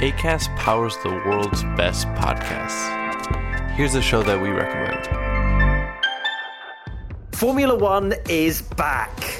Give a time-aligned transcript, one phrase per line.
[0.00, 2.88] ACAST powers the world's best podcasts.
[3.72, 5.06] Here's a show that we recommend.
[7.32, 9.39] Formula One is back.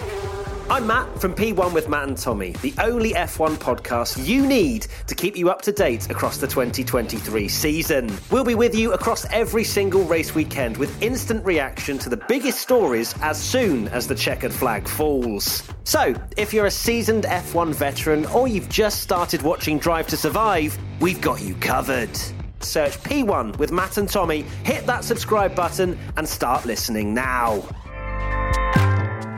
[0.70, 5.16] I'm Matt from P1 with Matt and Tommy, the only F1 podcast you need to
[5.16, 8.16] keep you up to date across the 2023 season.
[8.30, 12.60] We'll be with you across every single race weekend with instant reaction to the biggest
[12.60, 15.64] stories as soon as the checkered flag falls.
[15.82, 20.78] So, if you're a seasoned F1 veteran or you've just started watching Drive to Survive,
[21.00, 22.16] we've got you covered.
[22.60, 27.64] Search P1 with Matt and Tommy, hit that subscribe button, and start listening now.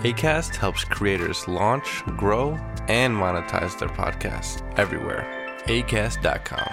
[0.03, 2.55] ACAST helps creators launch, grow,
[2.89, 5.25] and monetize their podcasts everywhere.
[5.67, 6.73] ACAST.com.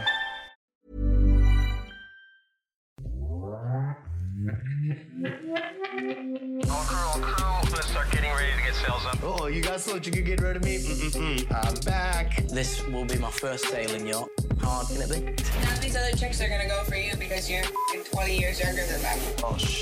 [6.69, 9.17] All crew, all crew, let's start getting ready to get sails up.
[9.23, 10.77] Oh, you guys thought you could get rid of me?
[10.77, 11.65] Mm-mm-mm.
[11.67, 12.45] I'm back.
[12.47, 14.27] This will be my first sailing yacht.
[14.61, 15.19] How hard can it be?
[15.63, 17.63] None of these other chicks are gonna go for you because you're
[18.11, 19.19] 20 years younger than them.
[19.43, 19.81] Oh, sh-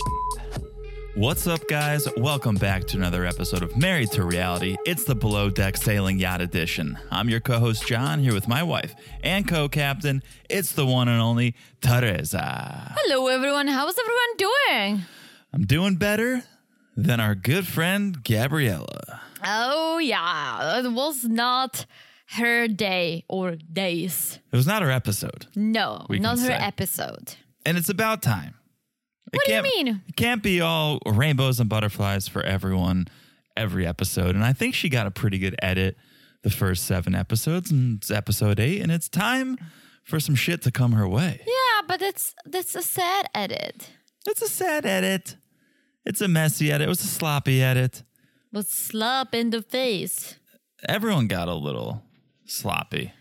[1.18, 2.08] What's up, guys?
[2.18, 4.78] Welcome back to another episode of Married to Reality.
[4.86, 6.98] It's the Below Deck Sailing Yacht Edition.
[7.10, 8.94] I'm your co host, John, here with my wife
[9.24, 10.22] and co captain.
[10.50, 12.94] It's the one and only Teresa.
[12.98, 13.68] Hello, everyone.
[13.68, 15.06] How's everyone doing?
[15.54, 16.44] I'm doing better
[16.96, 19.22] than our good friend, Gabriela.
[19.44, 20.80] Oh, yeah.
[20.86, 21.86] It was not
[22.38, 24.40] her day or days.
[24.52, 26.54] It was not her episode, No, We not her say.
[26.54, 27.36] episode.
[27.66, 28.54] and it's about time.
[29.32, 30.02] What do you mean?
[30.08, 33.08] It can't be all rainbows and butterflies for everyone
[33.56, 34.36] every episode.
[34.36, 35.98] And I think she got a pretty good edit
[36.44, 39.58] the first seven episodes, and it's episode eight, and it's time
[40.04, 41.42] for some shit to come her way.
[41.46, 43.90] Yeah, but it's that's a sad edit.
[44.26, 45.36] It's a sad edit.
[46.06, 46.86] It's a messy edit.
[46.86, 48.04] It was a sloppy edit.
[48.54, 50.36] Was slap in the face.
[50.88, 52.04] Everyone got a little
[52.46, 53.12] sloppy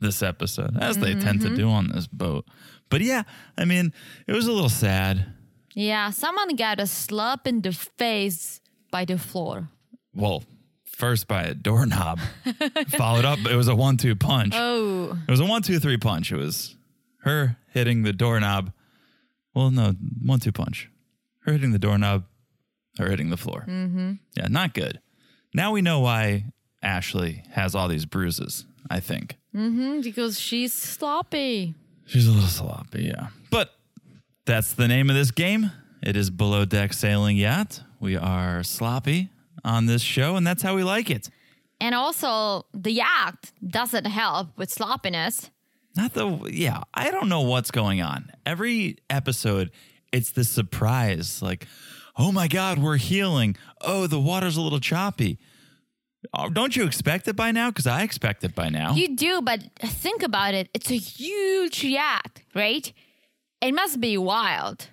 [0.00, 2.44] this episode, as they tend to do on this boat.
[2.88, 3.22] But yeah,
[3.58, 3.92] I mean,
[4.26, 5.26] it was a little sad.
[5.74, 9.68] Yeah, someone got a slap in the face by the floor.
[10.14, 10.44] Well,
[10.84, 12.18] first by a doorknob,
[12.88, 13.38] followed up.
[13.40, 14.54] It was a one-two punch.
[14.56, 16.32] Oh, It was a one-two-three punch.
[16.32, 16.76] It was
[17.24, 18.72] her hitting the doorknob.
[19.54, 19.92] Well, no,
[20.24, 20.88] one-two punch.
[21.44, 22.24] Her hitting the doorknob.
[22.98, 23.64] Her hitting the floor.
[23.68, 24.12] Mm-hmm.
[24.36, 25.00] Yeah, not good.
[25.52, 26.46] Now we know why
[26.82, 28.64] Ashley has all these bruises.
[28.88, 31.74] I think mm, because she's sloppy.
[32.04, 33.04] she's a little sloppy.
[33.04, 33.72] Yeah, but
[34.44, 35.70] that's the name of this game.
[36.02, 37.82] It is below deck sailing yacht.
[38.00, 39.30] We are sloppy
[39.64, 41.30] on this show, and that's how we like it.
[41.80, 45.50] And also, the yacht doesn't help with sloppiness.
[45.96, 48.30] Not the yeah, I don't know what's going on.
[48.44, 49.70] Every episode,
[50.12, 51.66] it's the surprise like,
[52.16, 53.56] "Oh my god, we're healing.
[53.80, 55.38] Oh, the water's a little choppy."
[56.34, 57.70] Oh, don't you expect it by now?
[57.70, 58.94] Cuz I expect it by now.
[58.94, 60.68] You do, but think about it.
[60.74, 62.92] It's a huge yacht, right?
[63.60, 64.88] It must be wild.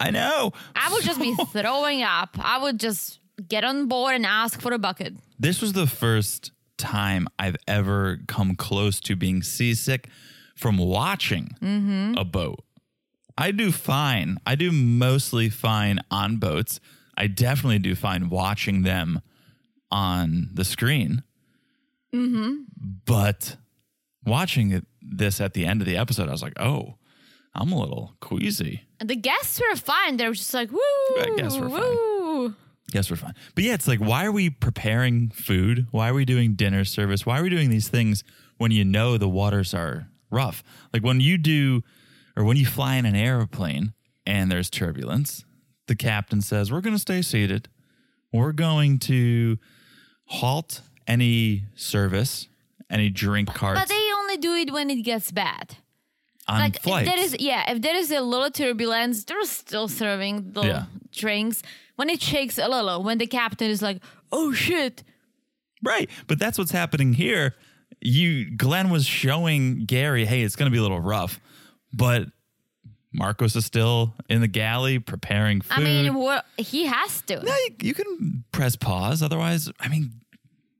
[0.00, 0.52] I know.
[0.74, 2.36] I would just be throwing up.
[2.38, 5.14] I would just get on board and ask for a bucket.
[5.38, 10.08] This was the first time I've ever come close to being seasick
[10.56, 12.14] from watching mm-hmm.
[12.18, 12.64] a boat.
[13.38, 14.38] I do fine.
[14.46, 16.80] I do mostly fine on boats.
[17.16, 19.20] I definitely do fine watching them
[19.92, 21.22] on the screen.
[22.12, 22.62] Mm-hmm.
[23.04, 23.56] But
[24.24, 26.94] watching it, this at the end of the episode, I was like, oh,
[27.54, 28.82] I'm a little queasy.
[28.98, 30.16] And the guests were fine.
[30.16, 30.78] They were just like, woo,
[31.18, 31.80] I guess we're fine.
[31.80, 32.54] woo.
[32.92, 33.34] Yes, we're fine.
[33.54, 35.86] But yeah, it's like, why are we preparing food?
[35.90, 37.24] Why are we doing dinner service?
[37.24, 38.24] Why are we doing these things
[38.58, 40.62] when you know the waters are rough?
[40.92, 41.82] Like when you do,
[42.36, 43.92] or when you fly in an airplane
[44.26, 45.44] and there's turbulence,
[45.86, 47.68] the captain says, We're going to stay seated.
[48.32, 49.58] We're going to
[50.26, 52.48] halt any service,
[52.90, 55.76] any drink carts But they only do it when it gets bad.
[56.48, 57.08] on like flights.
[57.08, 60.84] if there is yeah, if there is a little turbulence, they're still serving the Yeah.
[61.12, 61.62] drinks.
[61.96, 64.02] When it shakes a little, when the captain is like,
[64.32, 65.04] "Oh shit,"
[65.84, 66.08] Right.
[66.28, 67.54] But that's what's happening here.
[68.00, 71.40] You Glenn was showing Gary, hey, it's gonna be a little rough.
[71.92, 72.28] But
[73.12, 75.78] Marcos is still in the galley preparing food.
[75.78, 77.42] I mean, what he has to.
[77.42, 79.22] no, you, you can press pause.
[79.22, 80.12] Otherwise, I mean,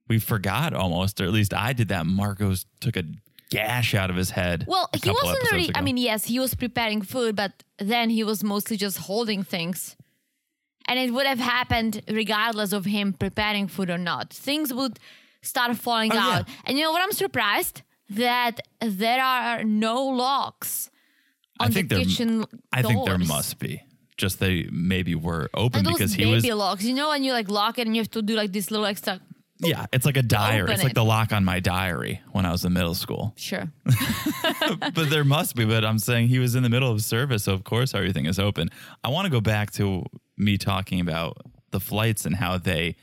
[0.08, 2.06] we forgot almost, or at least I did that.
[2.06, 3.04] Marcos took a
[3.50, 4.64] gash out of his head.
[4.66, 5.70] Well, he wasn't really.
[5.74, 9.96] I mean, yes, he was preparing food, but then he was mostly just holding things.
[10.88, 14.32] And it would have happened regardless of him preparing food or not.
[14.32, 14.98] Things would
[15.42, 16.28] start falling Oh, yeah.
[16.38, 16.48] out.
[16.64, 17.02] And you know what?
[17.02, 20.90] I'm surprised that there are no locks
[21.62, 23.82] I think the there, kitchen I think there must be.
[24.16, 27.08] Just they maybe were open Like those because he was baby was locks, you know,
[27.08, 29.20] when you like lock it and you have to do like this little extra
[29.58, 30.70] Yeah, it's like a diary.
[30.72, 30.94] It's like it.
[30.94, 33.32] the lock on my diary when I was in middle school.
[33.36, 33.72] Sure.
[34.94, 35.64] but there must be.
[35.64, 38.38] But I'm saying he was in the middle of service, so of course everything is
[38.38, 38.68] open.
[39.02, 40.04] I want to go back to
[40.36, 41.38] me talking about
[41.70, 42.96] the flights and how they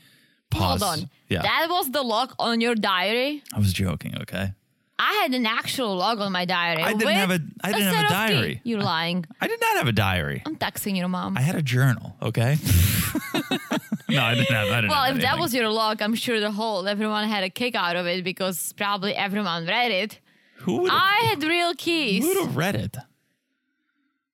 [0.50, 0.82] pause.
[0.82, 1.10] Hold on.
[1.28, 3.42] Yeah, That was the lock on your diary.
[3.54, 4.16] I was joking.
[4.22, 4.52] Okay,
[5.02, 6.82] I had an actual log on my diary.
[6.82, 8.60] I didn't have a- I didn't have a diary.
[8.64, 9.24] You're lying.
[9.40, 10.42] I did not have a diary.
[10.44, 11.38] I'm texting your mom.
[11.38, 12.16] I had a journal.
[12.20, 12.58] Okay.
[14.10, 14.68] no, I didn't have.
[14.68, 17.44] I didn't well, have if that was your log, I'm sure the whole everyone had
[17.44, 20.18] a kick out of it because probably everyone read it.
[20.58, 22.22] who would I had real keys.
[22.22, 22.98] who would have read it?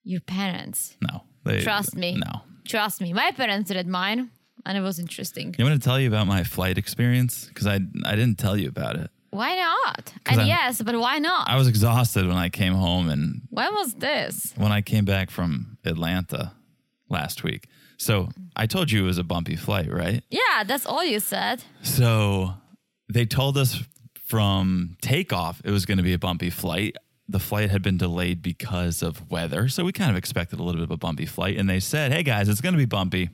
[0.02, 0.96] Your parents.
[1.00, 2.16] No, they, Trust me.
[2.16, 2.42] No.
[2.64, 3.12] Trust me.
[3.12, 4.30] My parents read mine,
[4.64, 5.54] and it was interesting.
[5.56, 8.68] You want to tell you about my flight experience because I I didn't tell you
[8.68, 9.10] about it.
[9.30, 10.12] Why not?
[10.26, 11.48] And I'm- yes, but why not?
[11.48, 14.52] I was exhausted when I came home and when was this?
[14.56, 16.52] when I came back from Atlanta
[17.08, 17.68] last week.
[17.98, 20.22] So I told you it was a bumpy flight, right?
[20.30, 21.64] Yeah, that's all you said.
[21.82, 22.54] So
[23.12, 23.82] they told us
[24.24, 26.96] from takeoff it was going to be a bumpy flight.
[27.28, 29.68] The flight had been delayed because of weather.
[29.68, 31.56] So we kind of expected a little bit of a bumpy flight.
[31.58, 33.30] And they said, hey guys, it's going to be bumpy.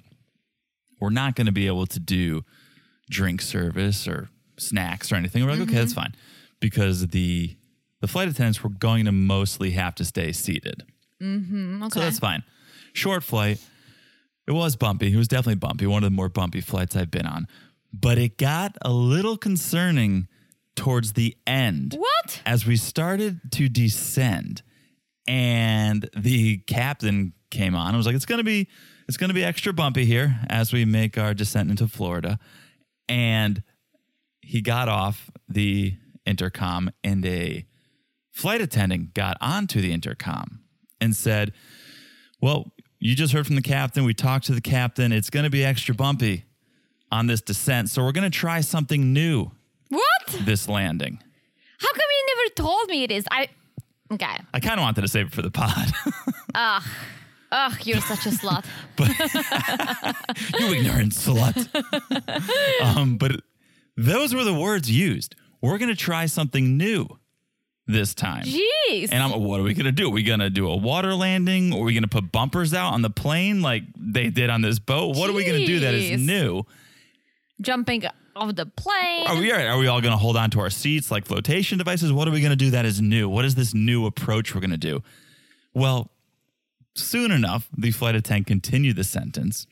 [1.00, 2.44] We're not going to be able to do
[3.11, 4.29] drink service or
[4.62, 5.44] snacks or anything.
[5.44, 6.14] We're like, okay, that's fine.
[6.61, 7.56] Because the
[8.00, 10.85] the flight attendants were going to mostly have to stay seated.
[11.20, 11.85] Mm-hmm.
[11.85, 11.94] Okay.
[11.94, 12.43] So that's fine.
[12.93, 13.61] Short flight.
[14.47, 15.12] It was bumpy.
[15.12, 15.87] It was definitely bumpy.
[15.87, 17.47] One of the more bumpy flights I've been on.
[17.93, 20.26] But it got a little concerning
[20.75, 21.94] towards the end.
[21.99, 22.43] What?
[22.44, 24.62] As we started to descend
[25.29, 27.94] and the captain came on.
[27.94, 28.69] I was like, it's gonna be
[29.06, 32.38] it's gonna be extra bumpy here as we make our descent into Florida.
[33.08, 33.62] And
[34.43, 35.94] he got off the
[36.27, 37.65] intercom and a
[38.31, 40.61] flight attendant got onto the intercom
[41.00, 41.53] and said,
[42.41, 44.05] Well, you just heard from the captain.
[44.05, 45.12] We talked to the captain.
[45.12, 46.44] It's going to be extra bumpy
[47.11, 47.91] on this descent.
[47.91, 49.50] So we're going to try something new
[49.89, 50.03] What?
[50.44, 51.19] this landing.
[51.79, 53.25] How come you never told me it is?
[53.31, 53.49] I.
[54.12, 54.37] Okay.
[54.53, 55.91] I kind of wanted to save it for the pod.
[56.55, 56.83] Ugh,
[57.50, 58.65] Ugh, you're such a slut.
[58.97, 59.09] but,
[60.61, 61.69] you ignorant slut.
[62.83, 63.41] um, but
[63.97, 65.35] those were the words used.
[65.61, 67.09] We're going to try something new
[67.87, 68.44] this time.
[68.44, 69.09] Jeez.
[69.12, 70.09] And I'm, what are we going to do?
[70.09, 71.73] Are we going to do a water landing?
[71.73, 74.62] Or are we going to put bumpers out on the plane like they did on
[74.62, 75.17] this boat?
[75.17, 76.65] What are we going to do that is new?
[77.61, 78.05] Jumping
[78.35, 79.27] off the plane.
[79.27, 82.12] Are we, are we all going to hold on to our seats like flotation devices?
[82.12, 83.29] What are we going to do that is new?
[83.29, 85.03] What is this new approach we're going to do?
[85.75, 86.11] Well,
[86.94, 89.67] soon enough, the flight attendant continued the sentence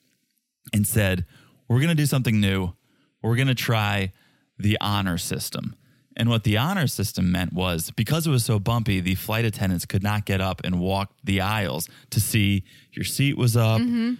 [0.73, 1.25] and said,
[1.69, 2.75] We're going to do something new.
[3.23, 4.13] We're going to try
[4.59, 5.75] the honor system.
[6.17, 9.87] And what the honor system meant was because it was so bumpy, the flight attendants
[9.87, 14.15] could not get up and walk the aisles to see your seat was up, mm-hmm.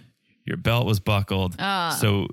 [0.45, 1.55] your belt was buckled.
[1.59, 1.95] Ah.
[1.99, 2.27] So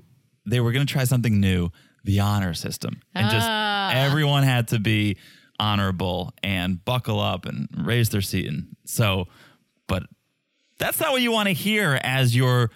[0.45, 1.69] they were going to try something new
[2.03, 3.01] the honor system.
[3.13, 3.91] And just ah.
[3.93, 5.17] everyone had to be
[5.59, 8.47] honorable and buckle up and raise their seat.
[8.47, 9.27] And so,
[9.87, 10.03] but
[10.79, 12.71] that's not what you want to hear as you're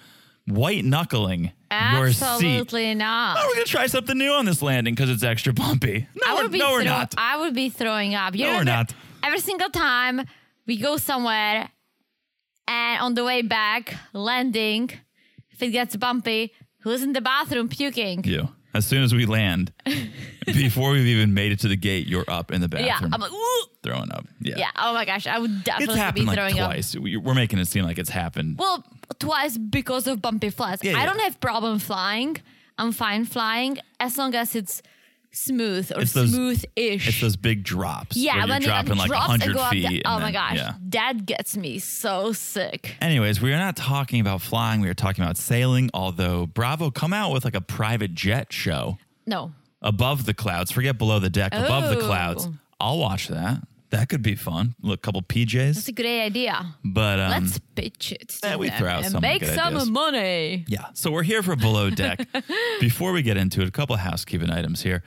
[0.45, 1.53] white knuckling
[1.97, 2.23] your seat.
[2.25, 3.37] Absolutely not.
[3.39, 6.07] Oh, we're gonna try something new on this landing because it's extra bumpy.
[6.15, 7.13] No, I we're, would be no, we're not.
[7.17, 8.35] I would be throwing up.
[8.35, 8.93] You No, know, we're not.
[9.23, 10.21] Every single time
[10.67, 11.69] we go somewhere
[12.67, 14.89] and on the way back, landing,
[15.51, 18.23] if it gets bumpy, who's in the bathroom puking?
[18.23, 18.49] You.
[18.73, 19.71] As soon as we land,
[20.45, 22.87] before we've even made it to the gate, you're up in the bathroom.
[22.87, 23.65] Yeah, I'm like, ooh.
[23.83, 24.25] throwing up.
[24.41, 24.55] Yeah.
[24.57, 24.71] Yeah.
[24.75, 26.69] Oh my gosh, I would It's definitely be happened like throwing up.
[26.71, 26.95] twice.
[26.95, 28.57] We- We're making it seem like it's happened.
[28.57, 28.83] Well,
[29.19, 30.83] twice because of bumpy flights.
[30.83, 32.37] Yeah, I don't have problem flying.
[32.77, 34.81] I'm fine flying as long as it's
[35.33, 37.07] smooth or It's those- smooth-ish.
[37.07, 38.15] It's those big drops.
[38.15, 40.01] yeah, when dropping like drops 100 go up the- feet.
[40.05, 40.73] oh my then- gosh, Yeah.
[40.89, 42.95] that gets me so sick.
[43.01, 44.81] Anyways, we are not talking about flying.
[44.81, 45.89] We are talking about sailing.
[45.93, 50.71] Although Bravo come out with like a private jet show No, above the clouds.
[50.71, 52.05] Forget below the deck, above the Oh.
[52.05, 52.47] clouds.
[52.79, 53.61] I'll watch that.
[53.91, 54.73] That could be fun.
[54.81, 55.75] Look, couple PJs.
[55.75, 56.65] that's a great idea.
[56.83, 59.89] But um, Let's pitch it to yeah, we throw out and some make some ideas.
[59.91, 60.65] money.
[60.67, 60.85] Yeah.
[60.95, 62.27] So we're here for Below Deck.
[62.79, 65.03] Before we get into it, a couple of housekeeping items here.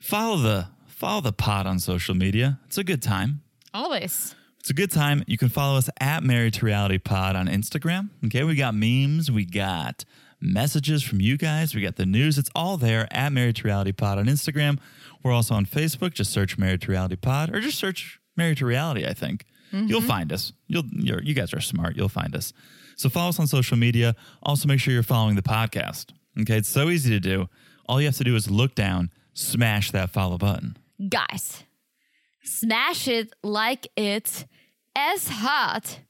[0.00, 2.60] Follow the follow the pod on social media.
[2.66, 3.42] It's a good time.
[3.74, 4.34] Always.
[4.60, 5.24] It's a good time.
[5.26, 8.10] You can follow us at Married to Reality Pod on Instagram.
[8.26, 10.04] Okay, we got memes, we got
[10.40, 12.38] messages from you guys, we got the news.
[12.38, 14.78] It's all there at Married to Reality Pod on Instagram.
[15.22, 16.12] We're also on Facebook.
[16.12, 19.06] Just search Married to Reality Pod, or just search Married to Reality.
[19.06, 20.08] I think you'll mm-hmm.
[20.08, 20.52] find us.
[20.66, 21.96] You'll you're, you guys are smart.
[21.96, 22.52] You'll find us.
[22.96, 24.16] So follow us on social media.
[24.42, 26.06] Also, make sure you're following the podcast.
[26.40, 27.48] Okay, it's so easy to do.
[27.88, 30.76] All you have to do is look down, smash that follow button.
[31.08, 31.64] Guys,
[32.42, 34.44] smash it like it's
[34.96, 36.00] as hot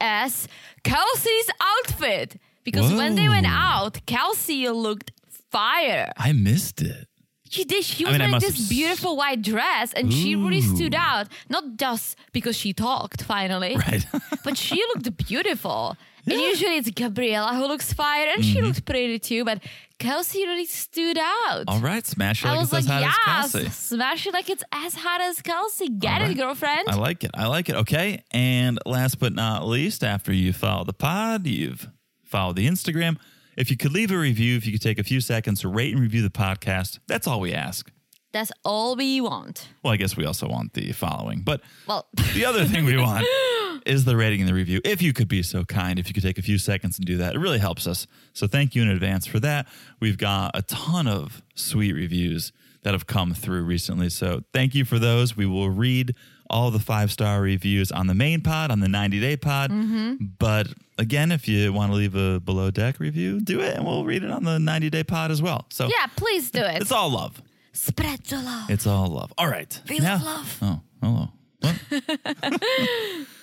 [0.00, 0.48] as
[0.84, 2.36] Kelsey's outfit.
[2.64, 5.12] Because when they went out, Kelsey looked
[5.52, 6.10] fire.
[6.16, 7.06] I missed it.
[7.48, 7.84] She did.
[7.84, 11.28] She I was mean, wearing this have beautiful white dress, and she really stood out.
[11.48, 14.04] Not just because she talked, finally, Right.
[14.42, 15.96] but she looked beautiful.
[16.28, 18.66] And usually it's Gabriela who looks fire, and she Mm-hmm.
[18.66, 19.44] looked pretty too.
[19.44, 19.62] But
[19.98, 21.64] Kelsey really stood out.
[21.68, 23.70] All right, smash it I like was it's like, as hot as Kelsey.
[23.70, 25.88] smash it like it's as hot as Kelsey.
[25.88, 26.88] Get All it, girlfriend.
[26.88, 27.30] I like it.
[27.34, 27.76] I like it.
[27.76, 28.22] Okay.
[28.30, 31.88] And last but not least, after you follow the pod, you've
[32.24, 33.16] followed the Instagram.
[33.56, 35.92] If you could leave a review, if you could take a few seconds to rate
[35.94, 37.90] and review the podcast, that's all we ask.
[38.32, 39.68] That's all we want.
[39.82, 41.40] Well, I guess we also want the following.
[41.40, 43.26] But Well, the other thing we want
[43.86, 44.80] is the rating and the review.
[44.84, 47.16] If you could be so kind, if you could take a few seconds and do
[47.18, 48.06] that, it really helps us.
[48.32, 49.66] So thank you in advance for that.
[50.00, 52.52] We've got a ton of sweet reviews
[52.82, 54.08] that have come through recently.
[54.08, 55.36] So thank you for those.
[55.36, 56.14] We will read
[56.48, 59.70] all the five star reviews on the main pod, on the 90 day pod.
[59.70, 60.24] Mm-hmm.
[60.38, 60.68] But
[60.98, 64.22] again, if you want to leave a below deck review, do it and we'll read
[64.22, 65.66] it on the 90 day pod as well.
[65.70, 66.80] So yeah, please do it.
[66.80, 67.42] it's all love.
[67.72, 68.70] Spread the love.
[68.70, 69.32] It's all love.
[69.36, 69.80] All right.
[69.88, 70.58] We love love.
[70.62, 71.28] Oh, hello.
[71.60, 73.26] What?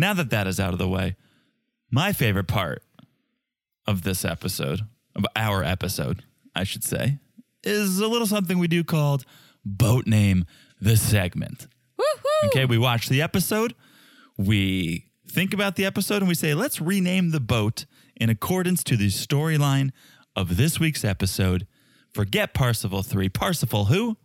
[0.00, 1.16] now that that is out of the way,
[1.90, 2.82] my favorite part
[3.86, 4.82] of this episode,
[5.16, 6.22] of our episode,
[6.54, 7.18] I should say,
[7.62, 9.24] is a little something we do called
[9.64, 10.44] Boat Name
[10.80, 11.66] the Segment.
[11.98, 12.46] Woohoo!
[12.48, 13.74] Okay, we watch the episode,
[14.36, 17.84] we think about the episode, and we say, let's rename the boat
[18.16, 19.90] in accordance to the storyline
[20.36, 21.66] of this week's episode.
[22.12, 23.28] Forget Parsifal 3.
[23.28, 24.16] Parsifal who?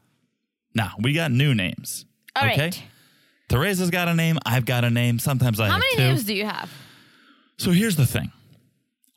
[0.76, 2.06] Nah, we got new names.
[2.36, 2.62] All okay?
[2.62, 2.84] right.
[3.54, 4.38] Teresa's got a name.
[4.46, 5.20] I've got a name.
[5.20, 6.04] Sometimes I have How have many two.
[6.14, 6.72] names do you have?
[7.58, 8.32] So here's the thing.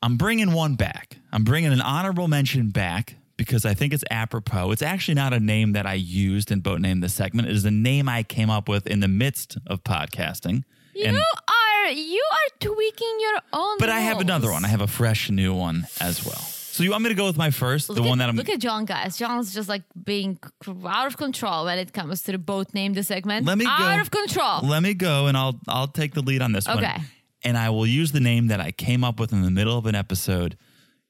[0.01, 1.17] I'm bringing one back.
[1.33, 4.71] I'm bringing an honorable mention back because I think it's apropos.
[4.71, 7.47] It's actually not a name that I used in Boat Name the segment.
[7.47, 10.63] It is a name I came up with in the midst of podcasting.
[10.93, 13.77] You And- are you are tweaking your own.
[13.79, 14.65] but I have another one.
[14.65, 16.47] I have a fresh new one as well.
[16.77, 18.35] So you want me to go with my first, Look the at, one that I'm
[18.35, 19.17] Look at John, guys.
[19.17, 20.37] John's just like being
[20.85, 23.47] out of control when it comes to the boat name the segment.
[23.47, 24.01] Let me out go.
[24.01, 24.59] of control.
[24.61, 26.77] Let me go and I'll I'll take the lead on this one.
[26.77, 26.97] Okay.
[27.43, 29.87] And I will use the name that I came up with in the middle of
[29.87, 30.55] an episode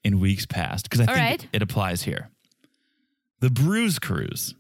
[0.06, 1.48] in weeks past because I All think right.
[1.52, 2.30] it applies here.
[3.42, 4.56] The Bruise Cruise.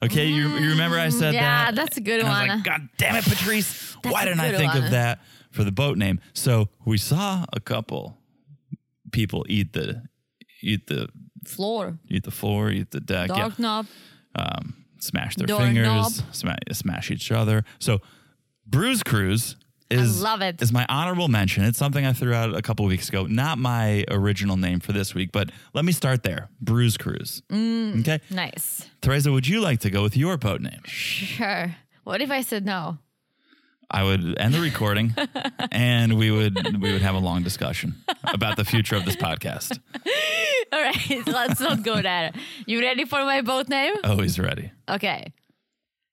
[0.00, 1.74] Okay, you, you remember I said Mm, yeah, that?
[1.74, 2.56] that's a good And I was one.
[2.58, 3.96] like, God damn it, Patrice!
[4.04, 4.84] Why didn't I think one.
[4.84, 6.20] of that for the boat name?
[6.34, 8.16] So we saw a couple
[9.10, 10.02] people eat the
[10.62, 11.08] eat the
[11.46, 11.98] Floor.
[12.08, 13.28] eat the floor, eat the deck.
[13.28, 13.86] yeah Dark knob.
[14.36, 15.74] um, smash their Doorknob.
[16.12, 17.64] fingers, smash, smash each other.
[17.80, 17.98] So,
[18.66, 19.56] Bruise Cruise
[19.90, 20.62] is love it.
[20.62, 21.64] is my honorable mention.
[21.64, 23.26] It's something I threw out a couple weeks ago.
[23.26, 26.48] Not my original name for this week, but let me start there.
[26.60, 27.42] Bruise Cruise.
[27.50, 28.00] Mm.
[28.00, 28.88] Okay, Nice.
[29.02, 30.80] Teresa, would you like to go with your boat name?
[30.86, 31.74] Sure.
[32.04, 32.98] What if I said no?
[33.90, 35.14] I would end the recording,
[35.72, 39.78] and we would we would have a long discussion about the future of this podcast.
[40.74, 42.32] All right, let's not go there.
[42.66, 43.94] You ready for my boat name?
[44.04, 44.72] Always ready.
[44.88, 45.32] Okay.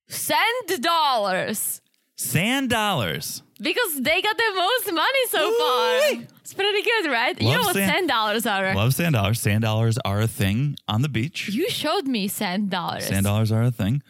[0.09, 1.81] Sand dollars.
[2.15, 3.41] Sand dollars.
[3.61, 6.25] Because they got the most money so far.
[6.41, 7.39] It's pretty good, right?
[7.41, 8.73] you know what sand- sand dollars are.
[8.73, 9.39] Love sand dollars.
[9.39, 11.49] Sand dollars are a thing on the beach.
[11.49, 13.05] You showed me sand dollars.
[13.05, 14.01] Sand dollars are a thing.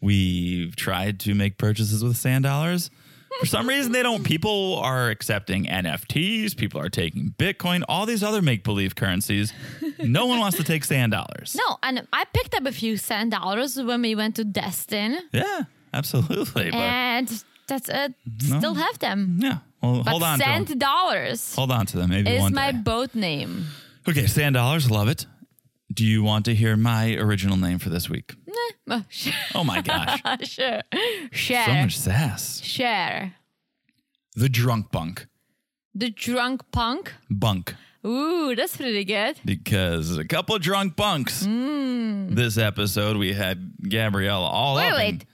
[0.00, 2.90] We've tried to make purchases with sand dollars.
[3.40, 4.24] For some reason, they don't.
[4.24, 6.56] People are accepting NFTs.
[6.56, 7.82] People are taking Bitcoin.
[7.88, 9.52] All these other make believe currencies.
[10.00, 11.56] No one wants to take sand dollars.
[11.56, 15.62] No, and I picked up a few sand dollars when we went to Destin, Yeah,
[15.94, 16.70] absolutely.
[16.72, 17.28] And
[17.68, 18.14] that's it.
[18.48, 18.58] No.
[18.58, 19.38] Still have them.
[19.40, 20.78] yeah, well, But hold on to sand them.
[20.78, 22.10] dollars Hold on to them.
[22.10, 22.78] Maybe is one my day.
[22.78, 23.66] boat name.
[24.08, 24.90] okay, sand dollars.
[24.90, 25.26] Love it.
[25.92, 28.34] Do you want to hear my original name for this week?
[28.90, 29.32] Oh, sure.
[29.54, 30.82] Oh my gosh, sure.
[31.32, 32.60] so much sass.
[32.62, 33.34] Share.
[34.34, 35.26] The drunk bunk.
[35.94, 37.12] The drunk punk.
[37.30, 37.74] Bunk.
[38.06, 39.38] Ooh, that's pretty good.
[39.44, 41.44] because a couple of drunk bunks.
[41.44, 45.24] This episode, we had Gabriela all Wait, up in wait.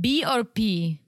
[0.00, 1.00] B or P?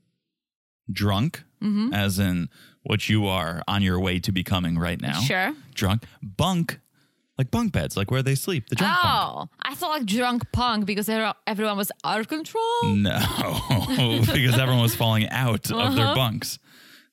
[0.90, 1.94] drunk, Mm-hmm.
[1.94, 2.48] as in
[2.82, 5.20] what you are on your way to becoming right now.
[5.20, 5.54] Sure.
[5.74, 6.02] Drunk.
[6.20, 6.80] Bunk,
[7.42, 8.68] like bunk beds, like where they sleep.
[8.68, 9.14] The drunk bunk.
[9.14, 12.84] Oh, I thought like drunk punk because everyone- was out of control.
[12.96, 13.18] No,
[14.20, 15.94] because everyone was falling out of Uh-huh.
[15.94, 16.58] their bunks.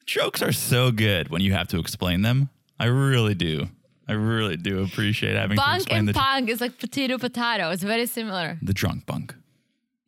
[0.06, 2.50] Jokes are so good when you have to explain them.
[2.80, 3.68] I really do.
[4.08, 7.70] I really do appreciate having to Bunk explain and the, punk is like potato potato.
[7.72, 8.58] It's very similar.
[8.62, 9.36] the drunk bunk.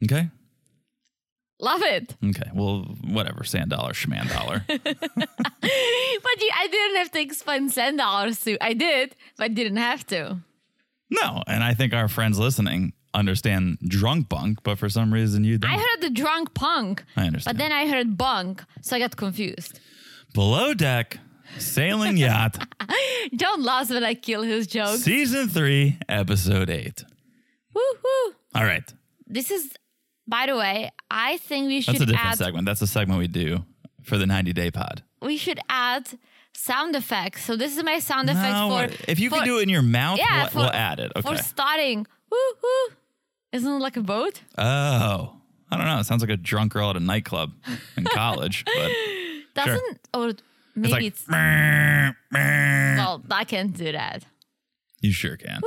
[0.04, 0.30] Okay?
[1.62, 2.16] Love it.
[2.26, 2.50] Okay.
[2.54, 3.44] Well, whatever.
[3.44, 4.66] Sand dollar, schman dollar.
[4.68, 8.58] But you, I didn't have to explain sand dollars to.
[8.64, 10.38] I did, but didn't have to.
[11.10, 11.44] no.
[11.48, 15.72] And I think our friends listening understand drunk bunk, but for some reason you don't.
[15.72, 17.04] I heard the drunk punk.
[17.16, 17.58] I understand.
[17.58, 19.80] But then I heard bunk, so I got confused.
[20.34, 21.18] Below deck,
[21.58, 22.58] sailing yacht,
[23.36, 24.98] don't laugh when I kill his joke.
[24.98, 27.04] season three, episode eight.
[27.74, 28.34] Woo hoo.
[28.56, 28.94] All right.
[29.28, 29.72] This is,
[30.28, 32.38] by the way, I think we should That's a different add.
[32.38, 32.66] segment.
[32.66, 33.66] That's a segment we do
[34.04, 35.04] for the 90 day pod.
[35.22, 36.08] We should add
[36.54, 37.44] sound effects.
[37.46, 39.04] So this is my sound effects for.
[39.10, 41.12] if you for, can do it in your mouth, yeah, we'll, for, we'll add it.
[41.16, 41.36] Okay.
[41.36, 42.94] For starting, woo.
[43.52, 44.42] Isn't it like a boat?
[44.58, 45.36] Oh,
[45.70, 46.00] I don't know.
[46.00, 47.52] It sounds like a drunk girl at a nightclub
[47.98, 48.92] in college, but
[49.66, 50.42] Doesn't or it's
[50.76, 54.24] maybe like it's, "Meh, meh." well, I can't do that.
[55.02, 55.62] you sure can.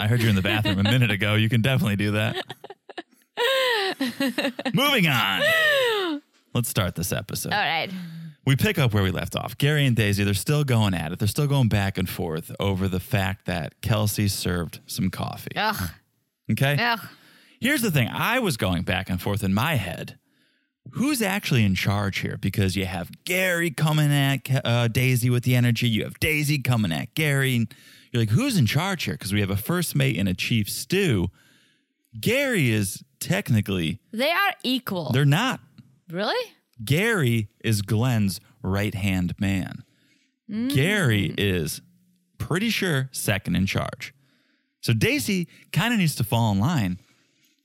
[0.00, 1.34] I heard you in the bathroom a minute ago.
[1.34, 2.36] You can definitely do that.
[4.74, 6.22] Moving on.
[6.54, 7.52] Let's start this episode.
[7.52, 7.90] All right.
[8.46, 9.58] We pick up where we left off.
[9.58, 11.18] Gary and Daisy, they're still going at it.
[11.18, 15.50] They're still going back and forth over the fact that Kelsey served some coffee.
[15.56, 15.90] Ugh.
[16.52, 16.76] Okay.
[16.78, 17.00] Ugh.
[17.60, 20.18] Here's the thing I was going back and forth in my head.
[20.92, 22.36] Who's actually in charge here?
[22.40, 25.88] Because you have Gary coming at uh, Daisy with the energy.
[25.88, 27.66] You have Daisy coming at Gary.
[28.12, 29.14] You're like, who's in charge here?
[29.14, 31.28] Because we have a first mate and a chief stew.
[32.20, 35.10] Gary is technically, They are equal.
[35.12, 35.60] they're not.
[36.10, 36.52] really?
[36.84, 39.82] Gary is Glenn's right hand man.
[40.50, 40.72] Mm.
[40.74, 41.80] Gary is
[42.38, 44.12] pretty sure second in charge.
[44.82, 47.00] So Daisy kind of needs to fall in line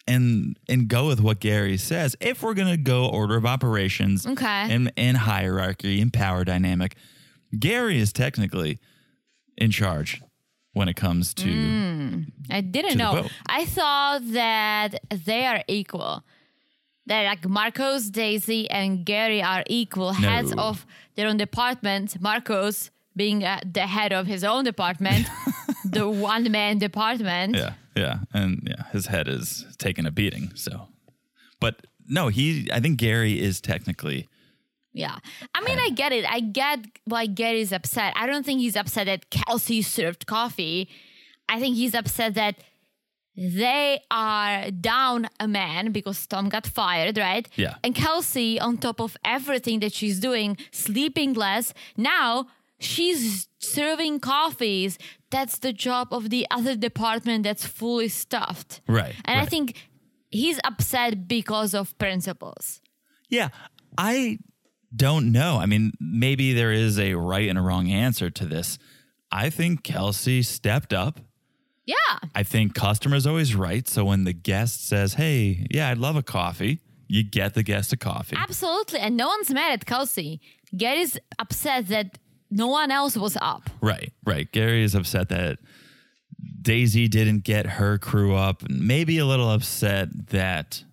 [0.08, 4.46] and and go with what Gary says if we're gonna go order of operations Okay.
[4.74, 6.96] and, and hierarchy and power dynamic.
[7.60, 8.80] Gary is technically
[9.58, 10.22] in charge
[10.74, 13.28] when it comes to I didn't to know.
[13.48, 16.24] I thought that they are equal.
[17.08, 20.86] That like Marcos, Daisy, and Gary are equal heads of
[21.16, 22.22] their own department.
[22.22, 25.28] Marcos being uh, the head of his own department,
[25.84, 27.56] the one man department.
[27.56, 30.52] Yeah, yeah, and yeah, his head is taking a beating.
[30.56, 30.88] So,
[31.60, 32.70] but no, he.
[32.72, 34.28] I think Gary is technically.
[34.94, 35.18] Yeah.
[35.56, 36.26] I mean, I get it.
[36.30, 38.14] I get why Gary's upset.
[38.16, 40.90] I don't think he's upset that Kelsey served coffee.
[41.48, 42.56] I think he's upset that
[43.36, 47.48] they are down a man because Tom got fired, right?
[47.56, 47.76] Yeah.
[47.84, 52.48] And Kelsey, on top of everything that she's doing, sleeping less, now
[52.80, 54.98] she's serving coffees.
[55.30, 58.82] That's the job of the other department that's fully stuffed.
[58.88, 59.90] Right, And I think
[60.30, 62.82] he's upset because of principles.
[63.30, 63.50] Yeah,
[63.98, 64.40] I
[64.96, 65.58] don't know.
[65.58, 68.78] I mean, maybe there is a right and a wrong answer to this.
[69.32, 71.20] I think Kelsey stepped up.
[71.86, 71.96] Yeah.
[72.36, 73.88] I think customer's always right.
[73.88, 77.92] So when the guest says, "Hey, yeah, I'd love a coffee," you get the guest
[77.94, 78.36] a coffee.
[78.38, 79.00] Absolutely.
[79.00, 80.40] And no one's mad at Kelsey.
[80.76, 82.18] Gary's upset that
[82.50, 83.70] no one else was up.
[83.82, 84.52] Right, right.
[84.52, 85.60] Gary is upset that
[86.62, 90.84] Daisy didn't get her crew up, and maybe a little upset that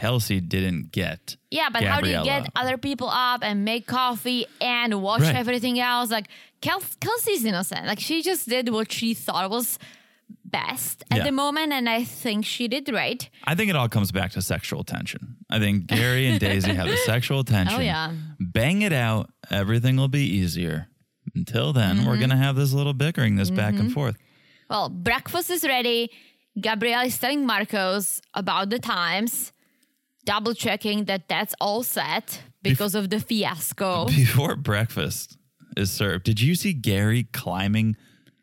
[0.00, 1.36] Kelsey didn't get.
[1.50, 5.34] Yeah, but how do you get other people up and make coffee and watch Right.
[5.36, 6.10] everything else?
[6.10, 6.28] Like
[6.60, 7.86] Kel- Kelsey's innocent.
[7.86, 9.78] Like she just did what she thought was
[10.44, 11.24] best at Yeah.
[11.24, 13.28] the moment, and I think she did right.
[13.44, 15.36] I think it all comes back to sexual tension.
[15.50, 17.78] I think Gary and Daisy have the sexual tension.
[17.78, 18.12] Oh, yeah.
[18.40, 19.30] Bang it out.
[19.50, 20.88] Everything will be easier.
[21.34, 22.06] Until then, Mm-hmm.
[22.08, 24.16] we're going to have this little bickering, this back and forth.
[24.70, 26.10] Well, breakfast is ready.
[26.58, 29.52] Gabrielle is telling Marcos about the times,
[30.28, 34.04] double checking that that's all set because of the fiasco.
[34.06, 35.38] Before breakfast
[35.74, 37.96] is served, did you see Gary climbing?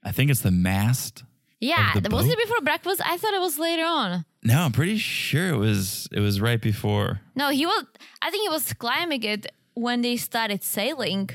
[0.04, 1.24] I think it's the mast.
[1.62, 3.02] Yeah, the was it before breakfast?
[3.06, 4.26] I thought it was later on.
[4.44, 6.08] No, I'm pretty sure it was.
[6.12, 7.22] It was right before.
[7.36, 7.86] No, he was.
[8.22, 11.30] I think he was climbing it when they started sailing.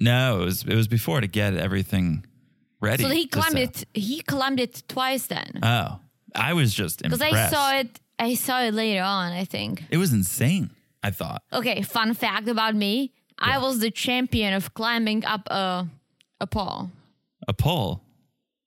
[0.00, 0.64] No, it was.
[0.64, 2.24] It was before to get everything
[2.80, 3.02] ready.
[3.02, 3.84] So he climbed it.
[3.94, 5.60] He climbed it twice then.
[5.62, 5.98] Oh,
[6.34, 7.20] I was just Because.
[7.20, 8.00] I saw it.
[8.18, 9.32] I saw it later on.
[9.32, 9.84] I think.
[9.90, 10.70] It was insane.
[11.02, 11.42] I thought.
[11.52, 15.88] Okay, fun fact about me: I was the champion of climbing up a
[16.40, 16.90] a pole
[17.46, 18.00] A pole.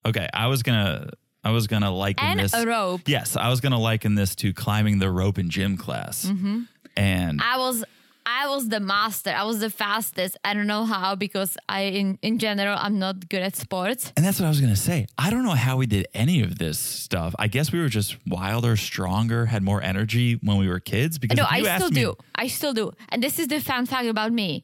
[0.05, 1.09] Okay, I was gonna
[1.43, 3.01] I was gonna liken and this a rope.
[3.05, 6.25] Yes, I was gonna liken this to climbing the rope in gym class.
[6.25, 6.61] Mm-hmm.
[6.95, 7.83] And I was.
[8.29, 9.31] I was the master.
[9.31, 10.35] I was the fastest.
[10.43, 14.11] I don't know how because I, in in general, I'm not good at sports.
[14.17, 15.07] and that's what I was gonna say.
[15.17, 17.33] I don't know how we did any of this stuff.
[17.39, 21.17] I guess we were just wilder, stronger, had more energy when we were kids.
[21.17, 22.15] Because No, I still me- do.
[22.35, 22.91] I still do.
[23.09, 24.63] And this is the fun fact about me.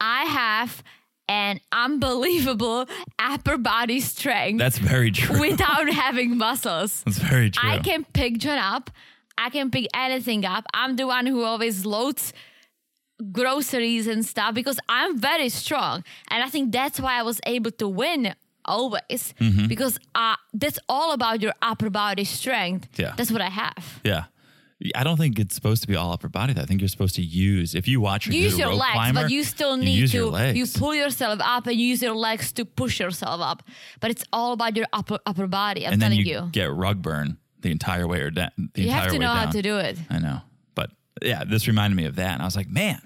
[0.00, 0.82] I have
[1.28, 2.86] an unbelievable
[3.18, 5.38] upper body strength That's very true.
[5.40, 7.02] without having muscles.
[7.04, 7.68] that's very true.
[7.70, 8.90] I can pick John up.
[9.36, 10.64] I can pick anything up.
[10.74, 12.32] I'm the one who always loads
[13.32, 16.04] groceries and stuff because I'm very strong.
[16.28, 19.66] And I think that's why I was able to win always Mm-hmm.
[19.66, 22.88] because uh, that's all about your upper body strength.
[22.98, 23.14] Yeah.
[23.16, 24.00] That's what I have.
[24.04, 24.24] yeah.
[24.94, 26.52] I don't think it's supposed to be all upper body.
[26.52, 26.62] though.
[26.62, 29.30] I think you're supposed to use if you watch You use your legs, climber, but
[29.32, 32.64] you still you need use to you pull yourself up and use your legs to
[32.64, 33.64] push yourself up.
[33.98, 35.84] But it's all about your upper upper body.
[35.84, 36.48] I'm and telling you, you.
[36.52, 38.50] get rug burn the entire way or down.
[38.74, 39.98] The You entire have to know how to do it.
[40.08, 40.42] I know.
[41.22, 42.32] Yeah, this reminded me of that.
[42.34, 43.00] And I was like, man,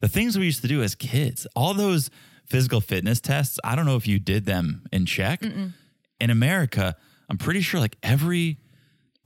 [0.00, 2.10] the things we used to do as kids, all those
[2.46, 5.42] physical fitness tests, I don't know if you did them in Czech.
[5.42, 6.96] In America,
[7.28, 8.58] I'm pretty sure like every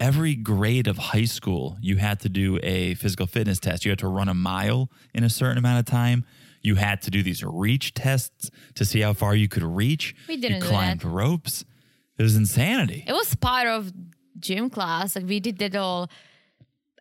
[0.01, 3.85] every grade of high school, you had to do a physical fitness test.
[3.85, 6.25] You had to run a mile in a certain amount of time.
[6.63, 10.15] You had to do these reach tests to see how far you could reach.
[10.29, 11.09] We didn't You do climbed that.
[11.09, 11.65] ropes.
[12.19, 13.05] It was insanity.
[13.07, 13.93] It was part of
[14.41, 15.15] gym class.
[15.17, 16.11] Like we did that all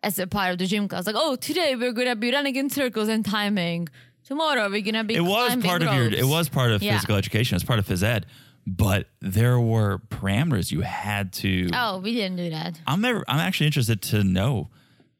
[0.04, 1.06] as a part of the gym class.
[1.06, 3.88] Like, oh, today we're gonna be running in circles and timing.
[4.24, 5.14] Tomorrow we're gonna be.
[5.14, 6.94] it was part of your it was part of Yeah.
[6.94, 8.24] physical education it's part of phys ed
[8.66, 12.80] but there were parameters you had to Oh, we didn't do that.
[12.86, 14.70] i'm never i'm actually interested to know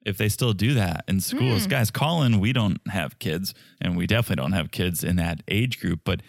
[0.07, 1.70] if they still do that in schools hmm.
[1.70, 5.42] guys call in we don't have kids and we definitely don't have kids in that
[5.49, 6.23] age group but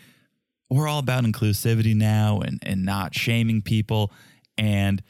[0.69, 4.11] we're all about inclusivity now and and not shaming people
[4.57, 5.01] and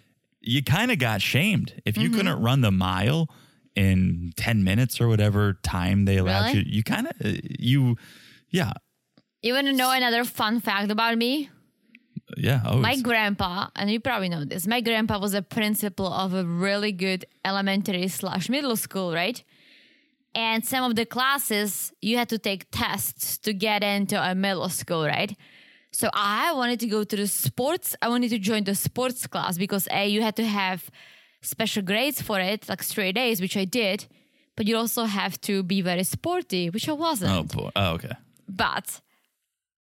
[0.46, 2.18] you kind of got shamed if you mm-hmm.
[2.18, 3.30] couldn't run the mile
[3.76, 6.60] in 10 minutes or whatever time they allowed Really?
[6.60, 7.98] you you kind of uh, you
[8.50, 8.72] yeah
[9.42, 11.50] You want to know another fun fact about me?
[12.38, 16.34] yeah oh My grandpa, and you probably know this, my grandpa was a principal of
[16.34, 19.44] a really good elementary slash middle school, right?
[20.34, 24.70] And some of the classes you had to take tests to get into a middle
[24.70, 25.36] school, right?
[25.96, 27.96] So I wanted to go to the sports.
[28.02, 30.92] I wanted to join the sports class because a you had to have
[31.42, 34.06] special grades for it, like straight A's, which I did.
[34.58, 37.32] But you also have to be very sporty, which I wasn't.
[37.32, 37.70] Oh boy.
[37.78, 38.12] Oh, okay.
[38.50, 39.00] But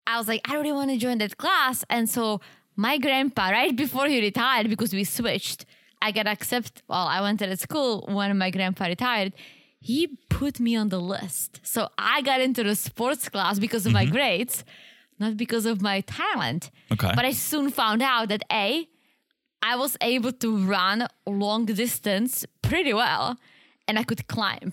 [0.06, 1.82] I was like, I really want to join that class.
[1.88, 2.42] And so
[2.76, 5.64] my grandpa, right before he retired, because we switched,
[6.02, 6.82] I got accepted.
[6.88, 9.32] Well, I went to the school when my grandpa retired.
[9.80, 11.60] He put me on the list.
[11.62, 14.14] So I got into the sports class because of my mm-hmm.
[14.14, 14.64] grades,
[15.18, 16.70] not because of my talent.
[16.92, 17.12] Okay.
[17.14, 18.88] But I soon found out that A,
[19.62, 23.38] I was able to run long distance pretty well
[23.86, 24.72] and I could climb.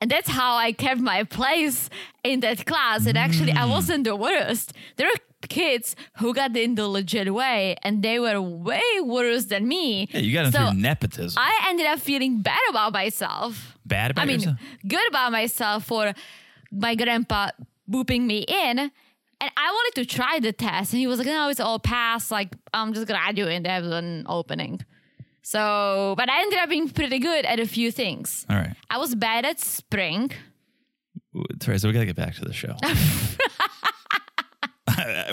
[0.00, 1.88] And that's how I kept my place
[2.24, 3.06] in that class.
[3.06, 3.62] And actually, Mm.
[3.62, 4.72] I wasn't the worst.
[4.96, 9.66] There were kids who got in the legit way and they were way worse than
[9.68, 10.08] me.
[10.10, 11.36] Yeah, you got into So nepotism.
[11.40, 13.78] I ended up feeling bad about myself.
[13.86, 16.12] Bad about I mean, good about myself for
[16.72, 17.50] my grandpa
[17.88, 18.90] booping me in.
[19.40, 20.92] And I wanted to try the test.
[20.92, 22.30] And he was like, no, it's all passed.
[22.30, 23.62] Like, I'm just graduating.
[23.62, 24.80] They have an opening.
[25.42, 28.46] So, but I ended up being pretty good at a few things.
[28.48, 28.74] All right.
[28.88, 30.30] I was bad at spring.
[31.60, 32.74] Teresa, we got to get back to the show.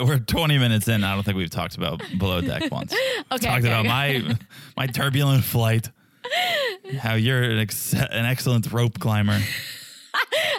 [0.04, 1.04] We're 20 minutes in.
[1.04, 2.94] I don't think we've talked about below deck once.
[3.32, 3.46] Okay.
[3.46, 4.22] talked okay, about okay.
[4.22, 4.38] my
[4.76, 5.90] my turbulent flight.
[6.98, 9.40] How you're an, ex- an excellent rope climber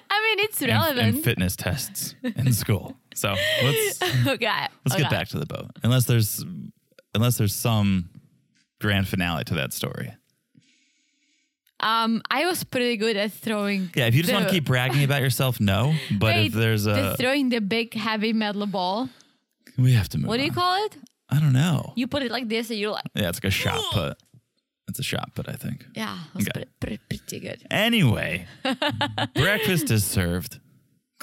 [0.09, 1.15] I mean, it's and, relevant.
[1.15, 2.95] and fitness tests in school.
[3.15, 4.67] So let's okay.
[4.85, 5.03] let's okay.
[5.03, 5.71] get back to the boat.
[5.83, 6.43] Unless there's
[7.15, 8.09] unless there's some
[8.79, 10.13] grand finale to that story.
[11.79, 13.89] Um, I was pretty good at throwing.
[13.93, 15.93] Yeah, if you just want to keep bragging about yourself, no.
[16.17, 19.09] But Wait, if there's the a, throwing the big heavy metal ball.
[19.77, 20.29] we have to move.
[20.29, 20.97] What do you call it?
[21.29, 21.91] I don't know.
[21.97, 24.17] You put it like this, and you're like, Yeah, it's like a shot put.
[24.87, 25.85] It's a shot put, I think.
[25.95, 26.45] yeah, Okay.
[26.53, 27.63] pretty, pretty, pretty good.
[27.71, 28.45] Anyway,
[29.35, 30.59] breakfast is served.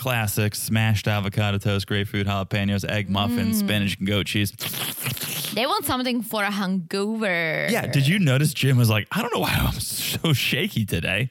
[0.00, 3.54] Classic smashed avocado toast, grapefruit, jalapenos, egg Mm.
[3.54, 4.50] spinach, and goat cheese.
[5.54, 7.70] They want something for a hungover.
[7.70, 11.28] Yeah, did you notice Jim was like, I don't know why I'm so shaky today.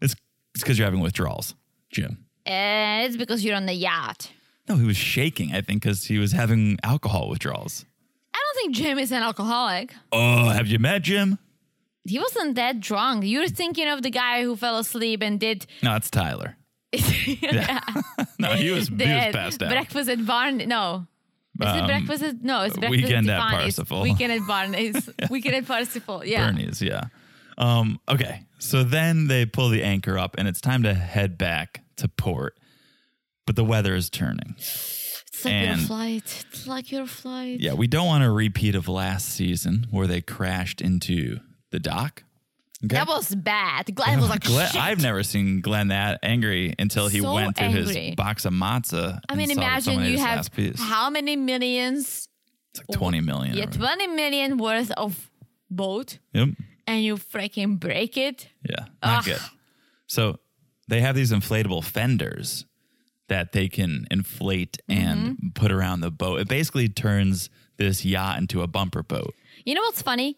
[0.00, 0.14] It's
[0.54, 1.56] it's because you're having withdrawals,
[1.90, 2.24] Jim.
[2.46, 4.30] Uh, it's because you're on the yacht.
[4.68, 7.84] No, he was shaking, I think, because he was having alcohol withdrawals.
[8.32, 9.94] I don't think Jim is an alcoholic.
[10.12, 11.38] Oh, have you met Jim?
[12.04, 13.24] He wasn't that drunk.
[13.24, 16.56] You're thinking of the guy who fell asleep and did No, it's Tyler.
[17.40, 17.80] yeah.
[18.38, 19.70] No, he was, he was passed out.
[19.70, 20.58] breakfast at Barn.
[20.58, 21.06] No.
[21.60, 22.62] Is it Um, breakfast at no?
[22.62, 23.60] It's breakfast Weekend at at.
[23.60, 24.02] Parsifal.
[24.02, 25.08] Weekend at Barney's.
[25.30, 26.24] Weekend at Parsifal.
[26.24, 26.46] Yeah.
[26.50, 27.04] Bernie's, yeah.
[27.58, 28.46] Um, okay.
[28.58, 32.58] So then they pull the anchor up and it's time to head back to port.
[33.46, 34.54] But the weather is turning.
[34.58, 36.44] It's like your flight.
[36.50, 37.60] It's like your flight.
[37.60, 41.38] Yeah, we don't want a repeat of last season where they crashed into
[41.70, 42.22] the dock.
[42.84, 42.96] Okay.
[42.96, 43.94] That was bad.
[43.94, 44.80] Glenn was like, Glenn, Shit.
[44.80, 48.06] I've never seen Glenn that angry until he So went to angry.
[48.08, 49.20] his box of matzah.
[49.28, 52.28] I mean, and saw that imagine you have how many millions?
[52.74, 53.56] It's like 20 million.
[53.56, 55.30] Yeah, 20 million worth of
[55.70, 56.48] boat Yep.
[56.86, 58.48] and you freaking break it.
[58.68, 59.24] Yeah, not Ugh.
[59.26, 59.40] good.
[60.06, 60.38] So
[60.88, 62.64] they have these inflatable fenders
[63.28, 65.48] that they can inflate and Mm-hmm.
[65.54, 66.40] put around the boat.
[66.40, 69.34] It basically turns this yacht into a bumper boat.
[69.64, 70.36] You know what's funny?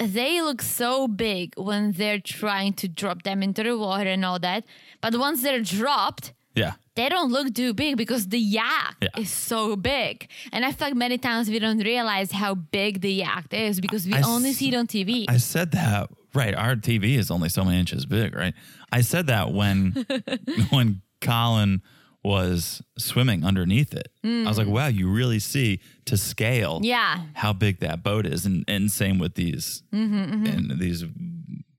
[0.00, 4.38] They look so big when they're trying to drop them into the water and all
[4.38, 4.64] that.
[5.02, 6.72] But once they're dropped, Yeah.
[6.94, 9.08] they don't look too big because the yak Yeah.
[9.22, 10.28] is so big.
[10.52, 14.06] And I feel like many times we don't realize how big the yak is because
[14.06, 15.26] we I only s- see it on TV.
[15.28, 16.54] I said that right.
[16.54, 18.54] Our TV is only so many inches big, right?
[18.90, 19.92] I said that when
[20.70, 21.82] when Colin
[22.22, 24.08] was swimming underneath it.
[24.22, 26.84] I was like, wow, you really see to scale Mm.
[26.84, 27.22] yeah.
[27.34, 31.04] how big that boat is, and, and same with these Mm-hmm, and these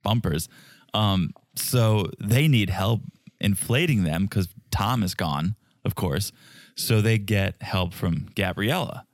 [0.04, 0.49] bumpers.
[0.93, 3.01] Um, so they need help
[3.39, 6.32] inflating them because Tom is gone, of course.
[6.75, 9.06] So they get help from Gabriela,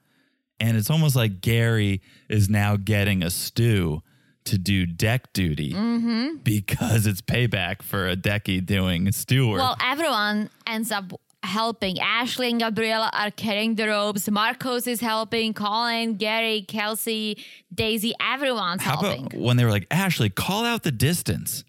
[0.59, 4.01] and it's almost like Gary is now getting a stew
[4.47, 6.38] to do deck duty Mm-hmm.
[6.43, 9.60] because it's payback for a decky doing steward.
[9.60, 11.12] Well, everyone ends up
[11.43, 11.99] helping.
[11.99, 14.29] Ashley and Gabriela are carrying the ropes.
[14.29, 15.53] Marcos is helping.
[15.53, 19.29] Colin, Gary, Kelsey, Daisy, everyone's How helping.
[19.39, 21.63] when they were like, Ashley, call out the distance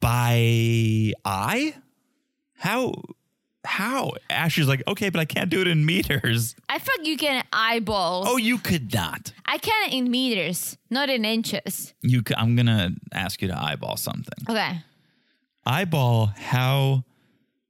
[0.00, 1.74] by eye?
[2.56, 2.94] How?
[3.64, 4.12] How?
[4.30, 6.54] Ashley's like, okay, but I can't do it in meters.
[6.68, 8.24] I like you can eyeball.
[8.26, 9.32] Oh, you could not.
[9.46, 11.94] I can in meters, not in inches.
[12.02, 14.44] You, c- I'm gonna ask you to eyeball something.
[14.48, 14.80] Okay.
[15.66, 17.04] Eyeball how